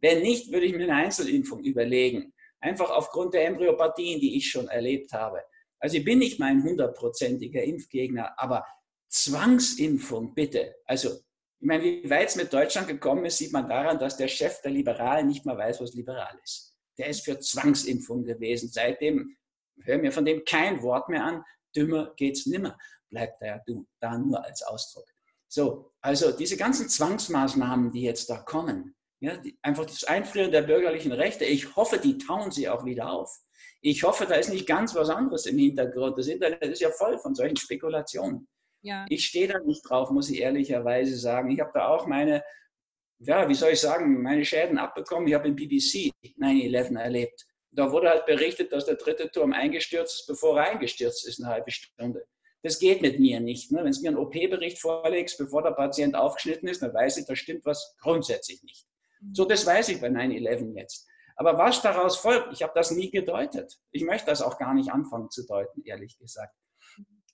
[0.00, 2.32] Wenn nicht, würde ich mir eine Einzelimpfung überlegen.
[2.62, 5.42] Einfach aufgrund der Embryopathien, die ich schon erlebt habe.
[5.80, 8.64] Also ich bin nicht mein hundertprozentiger Impfgegner, aber
[9.08, 10.76] Zwangsimpfung, bitte.
[10.86, 14.28] Also, ich meine, wie weit es mit Deutschland gekommen ist, sieht man daran, dass der
[14.28, 16.76] Chef der Liberalen nicht mal weiß, was liberal ist.
[16.98, 18.68] Der ist für Zwangsimpfung gewesen.
[18.68, 19.36] Seitdem
[19.82, 21.44] hören wir von dem kein Wort mehr an.
[21.74, 22.78] Dümmer geht's nimmer.
[23.10, 23.60] Bleibt da ja
[24.00, 25.06] da nur als Ausdruck.
[25.48, 30.62] So, also diese ganzen Zwangsmaßnahmen, die jetzt da kommen, ja, die, einfach das Einfrieren der
[30.62, 31.44] bürgerlichen Rechte.
[31.44, 33.32] Ich hoffe, die tauen sie auch wieder auf.
[33.80, 36.18] Ich hoffe, da ist nicht ganz was anderes im Hintergrund.
[36.18, 38.48] Das Internet ist ja voll von solchen Spekulationen.
[38.82, 39.06] Ja.
[39.08, 41.52] Ich stehe da nicht drauf, muss ich ehrlicherweise sagen.
[41.52, 42.42] Ich habe da auch meine,
[43.20, 45.28] ja, wie soll ich sagen, meine Schäden abbekommen.
[45.28, 46.10] Ich habe im BBC
[46.40, 47.46] 9-11 erlebt.
[47.70, 51.48] Da wurde halt berichtet, dass der dritte Turm eingestürzt ist, bevor er eingestürzt ist, eine
[51.48, 52.24] halbe Stunde.
[52.62, 53.70] Das geht mit mir nicht.
[53.70, 53.84] Ne?
[53.84, 57.36] Wenn du mir einen OP-Bericht vorlegst, bevor der Patient aufgeschnitten ist, dann weiß ich, da
[57.36, 58.84] stimmt was grundsätzlich nicht.
[59.32, 61.08] So, das weiß ich bei 9-11 jetzt.
[61.36, 63.78] Aber was daraus folgt, ich habe das nie gedeutet.
[63.90, 66.54] Ich möchte das auch gar nicht anfangen zu deuten, ehrlich gesagt.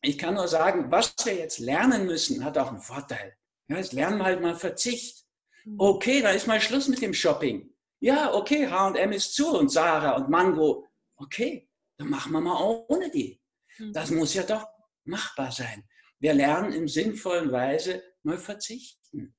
[0.02, 3.36] Ich kann nur sagen, was wir jetzt lernen müssen, hat auch einen Vorteil.
[3.68, 5.24] Ja, jetzt lernen wir halt mal Verzicht.
[5.76, 7.74] Okay, da ist mal Schluss mit dem Shopping.
[8.00, 10.86] Ja, okay, H&M ist zu und Sarah und Mango.
[11.16, 11.68] Okay,
[11.98, 13.42] dann machen wir mal ohne die.
[13.92, 14.66] Das muss ja doch
[15.04, 15.84] machbar sein.
[16.20, 19.34] Wir lernen in sinnvollen Weise mal verzichten.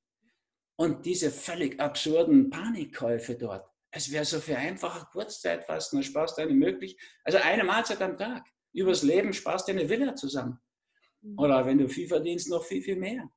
[0.79, 3.69] Und diese völlig absurden Panikkäufe dort.
[3.91, 8.17] Es wäre so für einfache Kurzzeitfasten, dann sparst du eine möglich, also eine Mahlzeit am
[8.17, 8.45] Tag.
[8.71, 10.57] Übers Leben sparst du eine Villa zusammen.
[11.19, 11.37] Mhm.
[11.37, 13.29] Oder wenn du viel verdienst, noch viel, viel mehr.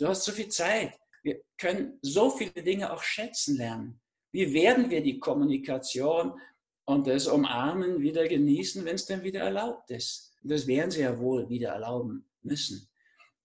[0.00, 0.98] Du hast so viel Zeit.
[1.22, 4.00] Wir können so viele Dinge auch schätzen lernen.
[4.32, 6.40] Wie werden wir die Kommunikation
[6.86, 10.34] und das Umarmen wieder genießen, wenn es denn wieder erlaubt ist?
[10.42, 12.89] Und das werden sie ja wohl wieder erlauben müssen.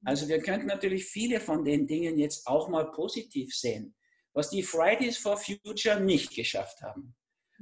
[0.06, 3.96] Also wir könnten natürlich viele von den Dingen jetzt auch mal positiv sehen,
[4.34, 7.16] was die Fridays for Future nicht geschafft haben,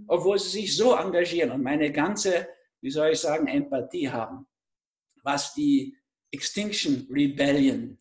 [0.08, 2.50] obwohl sie sich so engagieren und meine ganze,
[2.82, 4.46] wie soll ich sagen, Empathie haben,
[5.24, 5.98] was die
[6.32, 7.98] Extinction Rebellion,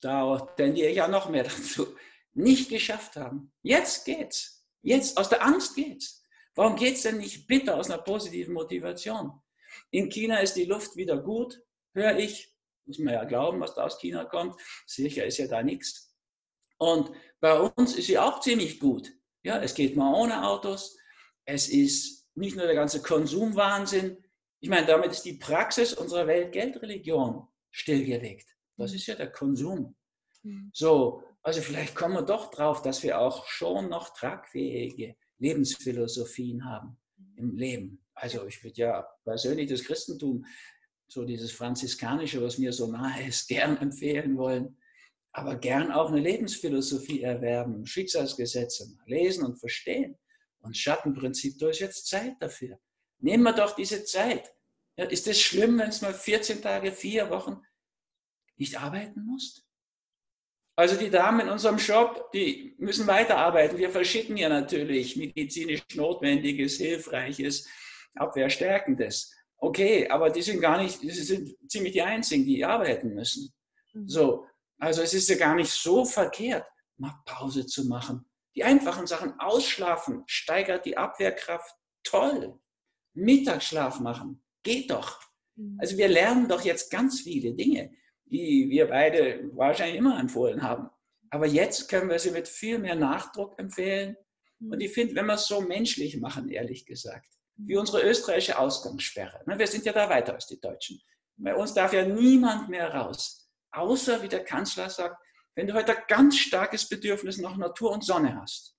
[0.00, 1.86] da tendiere ich ja noch mehr dazu,
[2.34, 3.52] nicht geschafft haben.
[3.62, 4.66] Jetzt geht's.
[4.82, 6.22] Jetzt, aus der Angst geht's.
[6.54, 9.32] Warum geht's denn nicht bitte aus einer positiven Motivation?
[9.90, 12.55] In China ist die Luft wieder gut, höre ich,
[12.86, 14.60] muss man ja glauben, was da aus China kommt.
[14.86, 16.14] Sicher ist ja da nichts.
[16.78, 17.10] Und
[17.40, 19.12] bei uns ist sie auch ziemlich gut.
[19.42, 20.96] Ja, es geht mal ohne Autos.
[21.44, 24.16] Es ist nicht nur der ganze Konsumwahnsinn.
[24.60, 28.48] Ich meine, damit ist die Praxis unserer Weltgeldreligion stillgelegt.
[28.76, 29.96] Das ist ja der Konsum.
[30.42, 30.70] Mhm.
[30.72, 36.98] So, Also vielleicht kommen wir doch drauf, dass wir auch schon noch tragfähige Lebensphilosophien haben
[37.36, 38.04] im Leben.
[38.14, 40.44] Also ich würde ja persönlich das Christentum,
[41.08, 44.76] so dieses Franziskanische, was mir so nahe ist, gern empfehlen wollen,
[45.32, 50.16] aber gern auch eine Lebensphilosophie erwerben, Schicksalsgesetze lesen und verstehen.
[50.60, 52.78] Und Schattenprinzip, da ist jetzt Zeit dafür.
[53.18, 54.52] Nehmen wir doch diese Zeit.
[54.96, 57.60] Ja, ist es schlimm, wenn es mal 14 Tage, vier Wochen
[58.56, 59.66] nicht arbeiten musst?
[60.78, 63.78] Also die Damen in unserem Shop, die müssen weiterarbeiten.
[63.78, 67.68] Wir verschicken ja natürlich medizinisch Notwendiges, Hilfreiches,
[68.14, 69.34] Abwehrstärkendes.
[69.58, 73.52] Okay, aber die sind gar nicht, die sind ziemlich die Einzigen, die arbeiten müssen.
[73.94, 74.08] Mhm.
[74.08, 74.46] So,
[74.78, 76.66] also es ist ja gar nicht so verkehrt,
[76.98, 78.28] mal Pause zu machen.
[78.54, 81.74] Die einfachen Sachen ausschlafen, steigert die Abwehrkraft.
[82.02, 82.58] Toll.
[83.14, 85.20] Mittagsschlaf machen, geht doch.
[85.56, 85.78] Mhm.
[85.80, 87.92] Also wir lernen doch jetzt ganz viele Dinge,
[88.26, 90.90] die wir beide wahrscheinlich immer empfohlen haben.
[91.30, 94.16] Aber jetzt können wir sie mit viel mehr Nachdruck empfehlen.
[94.58, 94.72] Mhm.
[94.72, 97.80] Und ich finde, wenn wir es so menschlich machen, ehrlich gesagt, wie mhm.
[97.80, 99.42] unsere österreichische Ausgangssperre.
[99.46, 101.00] Ne, wir sind ja da weiter als die Deutschen.
[101.36, 103.50] Bei uns darf ja niemand mehr raus.
[103.72, 105.20] Außer, wie der Kanzler sagt,
[105.54, 108.76] wenn du heute ein ganz starkes Bedürfnis nach Natur und Sonne hast,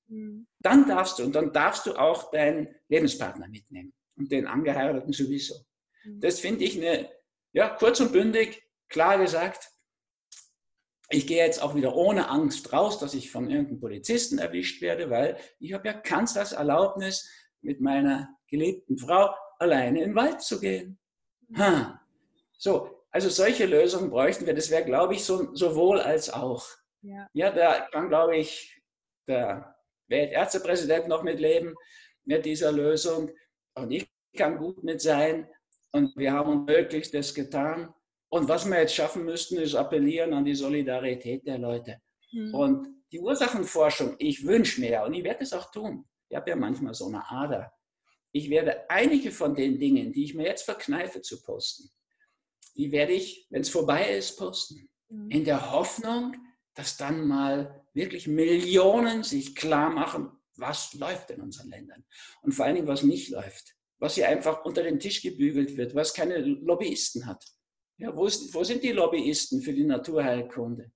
[0.60, 5.56] dann darfst du und dann darfst du auch deinen Lebenspartner mitnehmen und den Angeheirateten sowieso.
[6.04, 6.22] Mhm.
[6.22, 7.12] Das finde ich eine,
[7.52, 9.70] ja, kurz und bündig, klar gesagt.
[11.10, 15.10] Ich gehe jetzt auch wieder ohne Angst raus, dass ich von irgendeinem Polizisten erwischt werde,
[15.10, 17.30] weil ich habe ja Kanzlers Erlaubnis,
[17.62, 21.00] mit meiner geliebten Frau alleine in den Wald zu gehen.
[21.50, 21.58] Mhm.
[21.58, 22.02] Ha.
[22.54, 24.54] So, also solche Lösungen bräuchten wir.
[24.54, 26.66] Das wäre, glaube ich, so, sowohl als auch.
[27.02, 28.82] Ja, ja da kann, glaube ich,
[29.28, 29.76] der
[30.08, 31.76] Weltärztepräsident noch mitleben
[32.26, 33.32] mit dieser Lösung.
[33.76, 35.48] Und ich kann gut mit sein.
[35.92, 37.94] Und wir haben Möglichstes getan.
[38.30, 42.02] Und was wir jetzt schaffen müssten, ist appellieren an die Solidarität der Leute.
[42.32, 42.54] Mhm.
[42.54, 46.56] Und die Ursachenforschung, ich wünsche mir, und ich werde es auch tun, ich habe ja
[46.56, 47.72] manchmal so eine Ader,
[48.32, 51.90] ich werde einige von den Dingen, die ich mir jetzt verkneife zu posten,
[52.76, 54.90] die werde ich, wenn es vorbei ist, posten.
[55.10, 55.32] Mhm.
[55.32, 56.36] In der Hoffnung,
[56.76, 62.06] dass dann mal wirklich Millionen sich klar machen, was läuft in unseren Ländern
[62.42, 65.96] und vor allen Dingen, was nicht läuft, was hier einfach unter den Tisch gebügelt wird,
[65.96, 67.44] was keine Lobbyisten hat.
[67.98, 70.92] Ja, wo, ist, wo sind die Lobbyisten für die Naturheilkunde?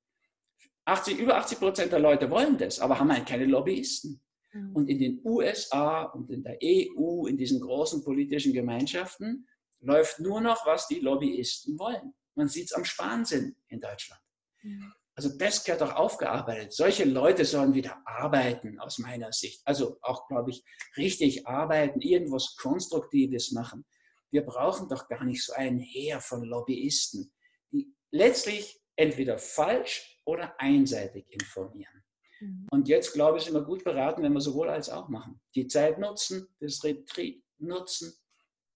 [0.86, 4.22] 80, über 80 Prozent der Leute wollen das, aber haben halt keine Lobbyisten.
[4.54, 4.76] Mhm.
[4.76, 9.48] Und in den USA und in der EU, in diesen großen politischen Gemeinschaften,
[9.80, 12.14] läuft nur noch, was die Lobbyisten wollen.
[12.36, 14.22] Man sieht es am Spansinn in Deutschland.
[14.62, 14.94] Mhm.
[15.16, 16.74] Also das gehört doch aufgearbeitet.
[16.74, 19.62] Solche Leute sollen wieder arbeiten, aus meiner Sicht.
[19.66, 20.64] Also auch, glaube ich,
[20.96, 23.86] richtig arbeiten, irgendwas Konstruktives machen.
[24.32, 27.32] Wir brauchen doch gar nicht so ein Heer von Lobbyisten,
[27.72, 32.01] die letztlich entweder falsch oder einseitig informieren.
[32.42, 32.68] Mhm.
[32.72, 35.40] Und jetzt, glaube ich, sind wir gut beraten, wenn wir sowohl als auch machen.
[35.56, 38.14] Die Zeit nutzen, das Retreat nutzen,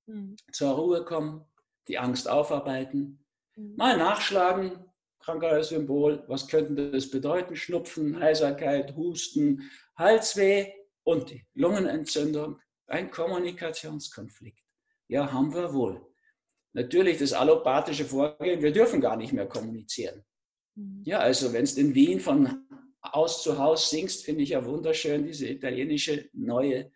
[0.05, 0.35] mhm.
[0.51, 1.45] zur Ruhe kommen,
[1.87, 3.75] die Angst aufarbeiten, mhm.
[3.75, 4.85] mal nachschlagen,
[5.19, 6.23] Krankheitssymbol.
[6.27, 7.55] Was könnte das bedeuten?
[7.55, 10.71] Schnupfen, Heiserkeit, Husten, Halsweh
[11.03, 12.59] und Lungenentzündung.
[12.87, 14.63] Ein Kommunikationskonflikt.
[15.07, 16.05] Ja, haben wir wohl.
[16.73, 20.23] Natürlich das allopathische Vorgehen, wir dürfen gar nicht mehr kommunizieren.
[20.75, 21.01] Mhm.
[21.05, 22.64] Ja, also wenn es in Wien von
[23.13, 26.91] Haus zu Haus singst, finde ich ja wunderschön, diese italienische neue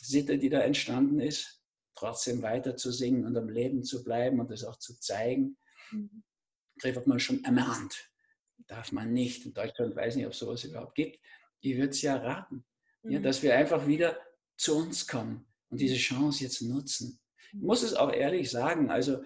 [0.00, 1.62] Sitte, die da entstanden ist,
[1.94, 5.56] trotzdem weiter zu singen und am Leben zu bleiben und das auch zu zeigen.
[5.90, 6.22] Mhm
[6.82, 8.10] wird man schon ermahnt.
[8.66, 9.46] Darf man nicht.
[9.46, 11.18] In Deutschland weiß ich nicht, ob es sowas überhaupt gibt.
[11.60, 12.64] Ich würde es ja raten,
[13.02, 13.12] mhm.
[13.12, 14.18] ja, dass wir einfach wieder
[14.56, 17.20] zu uns kommen und diese Chance jetzt nutzen.
[17.52, 19.22] Ich muss es auch ehrlich sagen, also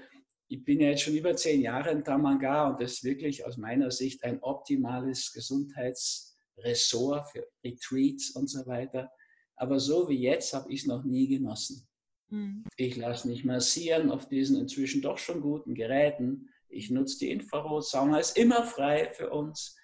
[0.51, 3.57] ich bin ja jetzt schon über zehn Jahre in Tamanga und das ist wirklich aus
[3.57, 9.13] meiner Sicht ein optimales Gesundheitsressort für Retreats und so weiter.
[9.55, 11.87] Aber so wie jetzt habe ich es noch nie genossen.
[12.31, 12.65] Mhm.
[12.77, 16.49] Ich lasse mich massieren auf diesen inzwischen doch schon guten Geräten.
[16.69, 19.77] Ich nutze die Infrarotsauna, ist immer frei für uns.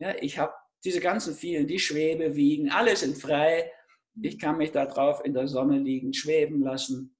[0.00, 0.52] Ja, ich habe
[0.84, 3.72] diese ganzen vielen, die Schwebe wiegen, alle sind frei.
[4.20, 7.16] Ich kann mich da drauf in der Sonne liegen, schweben lassen.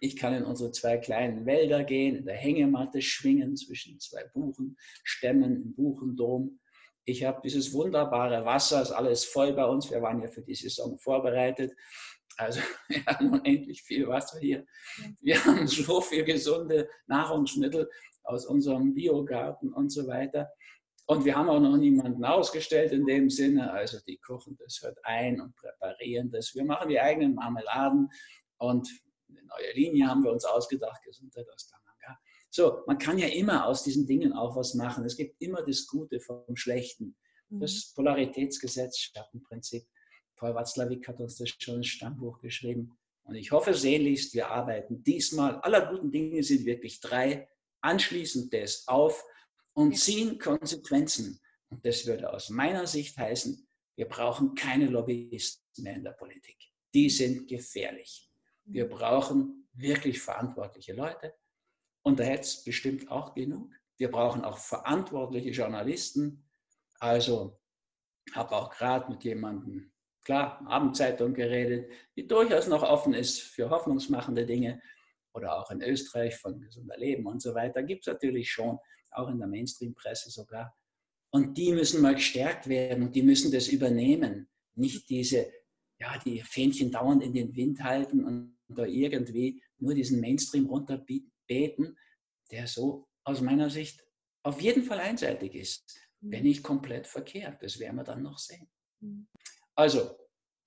[0.00, 5.62] Ich kann in unsere zwei kleinen Wälder gehen, in der Hängematte schwingen zwischen zwei Buchenstämmen
[5.62, 6.60] im Buchendom.
[7.04, 9.90] Ich habe dieses wunderbare Wasser, ist alles voll bei uns.
[9.90, 11.72] Wir waren ja für die Saison vorbereitet.
[12.36, 14.66] Also wir haben unendlich viel Wasser hier.
[15.20, 17.88] Wir haben so viel gesunde Nahrungsmittel
[18.24, 20.50] aus unserem Biogarten und so weiter.
[21.06, 23.70] Und wir haben auch noch niemanden ausgestellt in dem Sinne.
[23.70, 26.54] Also die kochen das halt ein und präparieren das.
[26.54, 28.08] Wir machen die eigenen Marmeladen
[28.56, 28.88] und
[29.36, 32.20] eine neue Linie haben wir uns ausgedacht, Gesundheit aus Tamanga.
[32.50, 35.04] So, man kann ja immer aus diesen Dingen auch was machen.
[35.04, 37.16] Es gibt immer das Gute vom Schlechten.
[37.48, 37.60] Mhm.
[37.60, 39.84] Das Polaritätsgesetz, Schattenprinzip.
[40.36, 42.96] Paul Watzlawick hat uns das schon ins Stammbuch geschrieben.
[43.24, 47.48] Und ich hoffe sehnlichst, wir arbeiten diesmal, aller guten Dinge sind wirklich drei,
[47.80, 49.24] anschließend das auf
[49.72, 51.40] und ziehen Konsequenzen.
[51.70, 53.66] Und das würde aus meiner Sicht heißen,
[53.96, 56.56] wir brauchen keine Lobbyisten mehr in der Politik.
[56.92, 58.30] Die sind gefährlich.
[58.64, 61.34] Wir brauchen wirklich verantwortliche Leute.
[62.02, 63.72] Und da hätte es bestimmt auch genug.
[63.96, 66.44] Wir brauchen auch verantwortliche Journalisten.
[66.98, 67.58] Also
[68.32, 69.92] habe auch gerade mit jemandem
[70.24, 74.80] klar, Abendzeitung geredet, die durchaus noch offen ist für hoffnungsmachende Dinge
[75.34, 78.78] oder auch in Österreich von gesunder Leben und so weiter, gibt es natürlich schon,
[79.10, 80.76] auch in der Mainstream-Presse sogar.
[81.30, 84.48] Und die müssen mal gestärkt werden und die müssen das übernehmen.
[84.74, 85.52] Nicht diese,
[86.00, 91.96] ja, die Fähnchen dauernd in den Wind halten und da irgendwie nur diesen Mainstream runterbeten,
[92.50, 94.04] der so aus meiner Sicht
[94.42, 96.48] auf jeden Fall einseitig ist, wenn mhm.
[96.48, 97.62] nicht komplett verkehrt.
[97.62, 98.68] Das werden wir dann noch sehen.
[99.00, 99.26] Mhm.
[99.74, 100.18] Also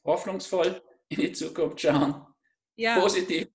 [0.05, 2.25] hoffnungsvoll in die Zukunft schauen,
[2.75, 2.99] ja.
[2.99, 3.47] positiv.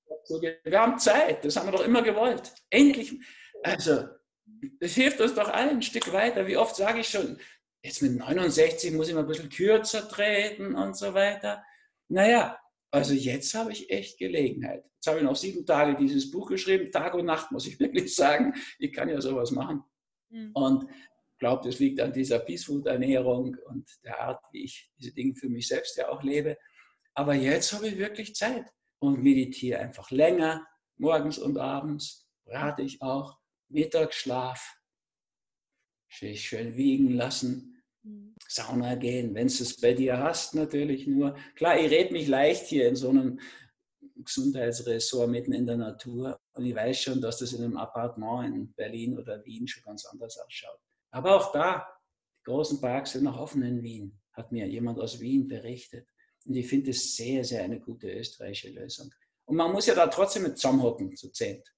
[0.65, 2.55] Wir haben Zeit, das haben wir doch immer gewollt.
[2.71, 3.19] Endlich,
[3.63, 4.07] also
[4.79, 6.47] das hilft uns doch allen ein Stück weiter.
[6.47, 7.39] Wie oft sage ich schon,
[7.83, 11.63] jetzt mit 69 muss ich mal ein bisschen kürzer treten und so weiter.
[12.09, 12.59] Naja,
[12.91, 14.85] also jetzt habe ich echt Gelegenheit.
[14.95, 18.15] Jetzt habe ich noch sieben Tage dieses Buch geschrieben, Tag und Nacht, muss ich wirklich
[18.15, 18.55] sagen.
[18.79, 19.83] Ich kann ja sowas machen.
[20.31, 20.51] Mhm.
[20.53, 20.87] Und
[21.43, 25.67] glaube, das liegt an dieser Peace-Food-Ernährung und der Art, wie ich diese Dinge für mich
[25.67, 26.57] selbst ja auch lebe.
[27.15, 28.71] Aber jetzt habe ich wirklich Zeit
[29.01, 30.65] und meditiere einfach länger,
[30.99, 34.77] morgens und abends, rate ich auch, Mittagsschlaf,
[36.09, 37.72] sich schön wiegen lassen.
[38.49, 41.37] Sauna gehen, wenn du es bei dir hast, natürlich nur.
[41.55, 43.41] Klar, ich rede mich leicht hier in so einem
[44.17, 48.73] Gesundheitsressort mitten in der Natur und ich weiß schon, dass das in einem Appartement in
[48.75, 50.79] Berlin oder Wien schon ganz anders ausschaut.
[51.11, 51.87] Aber auch da,
[52.41, 56.09] die großen Parks sind noch offen in Wien, hat mir jemand aus Wien berichtet.
[56.45, 59.13] Und ich finde es sehr, sehr eine gute österreichische Lösung.
[59.45, 61.73] Und man muss ja da trotzdem mit zusammenhocken, zu zehnt.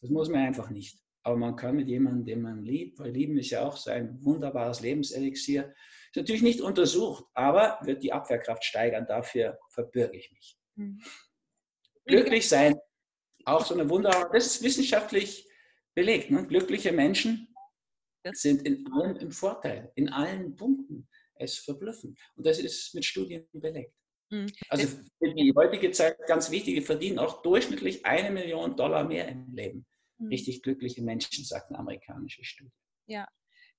[0.00, 0.98] Das muss man einfach nicht.
[1.22, 4.24] Aber man kann mit jemandem, den man liebt, weil Lieben ist ja auch so ein
[4.24, 5.74] wunderbares Lebenselixier,
[6.10, 9.06] ist natürlich nicht untersucht, aber wird die Abwehrkraft steigern.
[9.06, 10.58] Dafür verbürge ich mich.
[10.76, 11.00] Mhm.
[12.06, 12.78] Glücklich sein,
[13.44, 15.48] auch so eine wunderbare, das ist wissenschaftlich
[15.94, 16.30] belegt.
[16.30, 16.46] Ne?
[16.46, 17.54] Glückliche Menschen
[18.32, 21.08] sind in allem im Vorteil, in allen Punkten.
[21.34, 22.16] Es verblüffen.
[22.36, 23.94] Und das ist mit Studien belegt.
[24.30, 24.46] Mhm.
[24.68, 29.28] Also für die heutige Zeit ganz wichtig, die verdienen auch durchschnittlich eine Million Dollar mehr
[29.28, 29.86] im Leben.
[30.20, 30.28] Mhm.
[30.28, 32.72] Richtig glückliche Menschen, sagt eine amerikanische Studie.
[33.06, 33.26] Ja.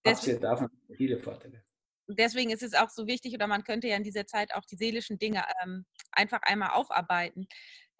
[0.04, 1.64] Abgesehen davon viele Vorteile.
[2.08, 4.76] Deswegen ist es auch so wichtig, oder man könnte ja in dieser Zeit auch die
[4.76, 7.48] seelischen Dinge ähm, einfach einmal aufarbeiten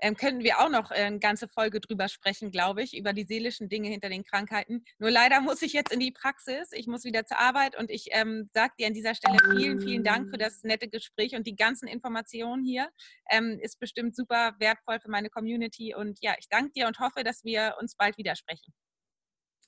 [0.02, 3.24] ähm, könnten wir auch noch äh, eine ganze Folge drüber sprechen, glaube ich, über die
[3.24, 4.84] seelischen Dinge hinter den Krankheiten.
[4.98, 6.72] Nur leider muss ich jetzt in die Praxis.
[6.74, 10.04] Ich muss wieder zur Arbeit und ich ähm, sage dir an dieser Stelle vielen, vielen
[10.04, 12.90] Dank für das nette Gespräch und die ganzen Informationen hier.
[13.30, 17.24] Ähm, ist bestimmt super wertvoll für meine Community und ja, ich danke dir und hoffe,
[17.24, 18.74] dass wir uns bald wieder sprechen.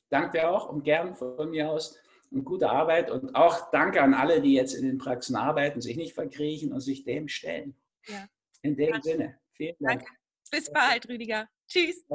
[0.09, 1.97] Danke dir auch und gern von mir aus
[2.31, 5.95] und gute Arbeit und auch danke an alle, die jetzt in den Praxen arbeiten, sich
[5.95, 7.75] nicht verkriechen und sich dem stellen.
[8.07, 8.25] Ja.
[8.63, 9.09] In dem danke.
[9.09, 9.39] Sinne.
[9.53, 10.01] Vielen Dank.
[10.01, 10.22] Danke.
[10.53, 11.47] Bis bald, Rüdiger.
[11.67, 12.05] Tschüss.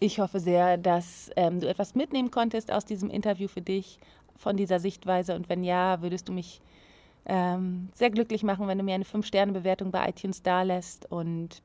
[0.00, 3.98] Ich hoffe sehr, dass ähm, du etwas mitnehmen konntest aus diesem Interview für dich,
[4.36, 5.34] von dieser Sichtweise.
[5.34, 6.62] Und wenn ja, würdest du mich
[7.26, 11.12] ähm, sehr glücklich machen, wenn du mir eine 5-Sterne-Bewertung bei iTunes dalässt.
[11.12, 11.60] Und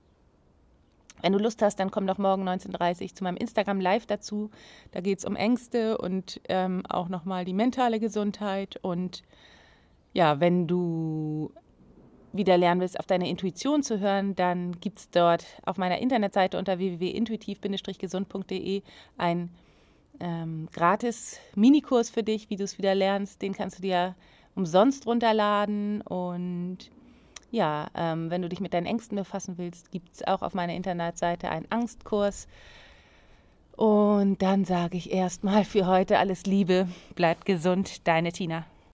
[1.21, 4.51] wenn du Lust hast, dann komm doch morgen 19.30 Uhr zu meinem Instagram Live dazu.
[4.91, 8.77] Da geht es um Ängste und ähm, auch nochmal die mentale Gesundheit.
[8.81, 9.23] Und
[10.11, 11.53] ja, wenn du
[12.33, 16.57] wieder lernen willst, auf deine Intuition zu hören, dann gibt es dort auf meiner Internetseite
[16.57, 18.81] unter www.intuitiv-gesund.de
[19.17, 19.49] ein
[20.19, 23.41] ähm, gratis Minikurs für dich, wie du es wieder lernst.
[23.41, 24.15] Den kannst du dir
[24.55, 26.01] umsonst runterladen.
[26.01, 26.77] Und
[27.51, 30.73] ja, ähm, wenn du dich mit deinen Ängsten befassen willst, gibt es auch auf meiner
[30.73, 32.47] Internetseite einen Angstkurs.
[33.75, 38.65] Und dann sage ich erstmal für heute alles Liebe, bleib gesund, deine Tina.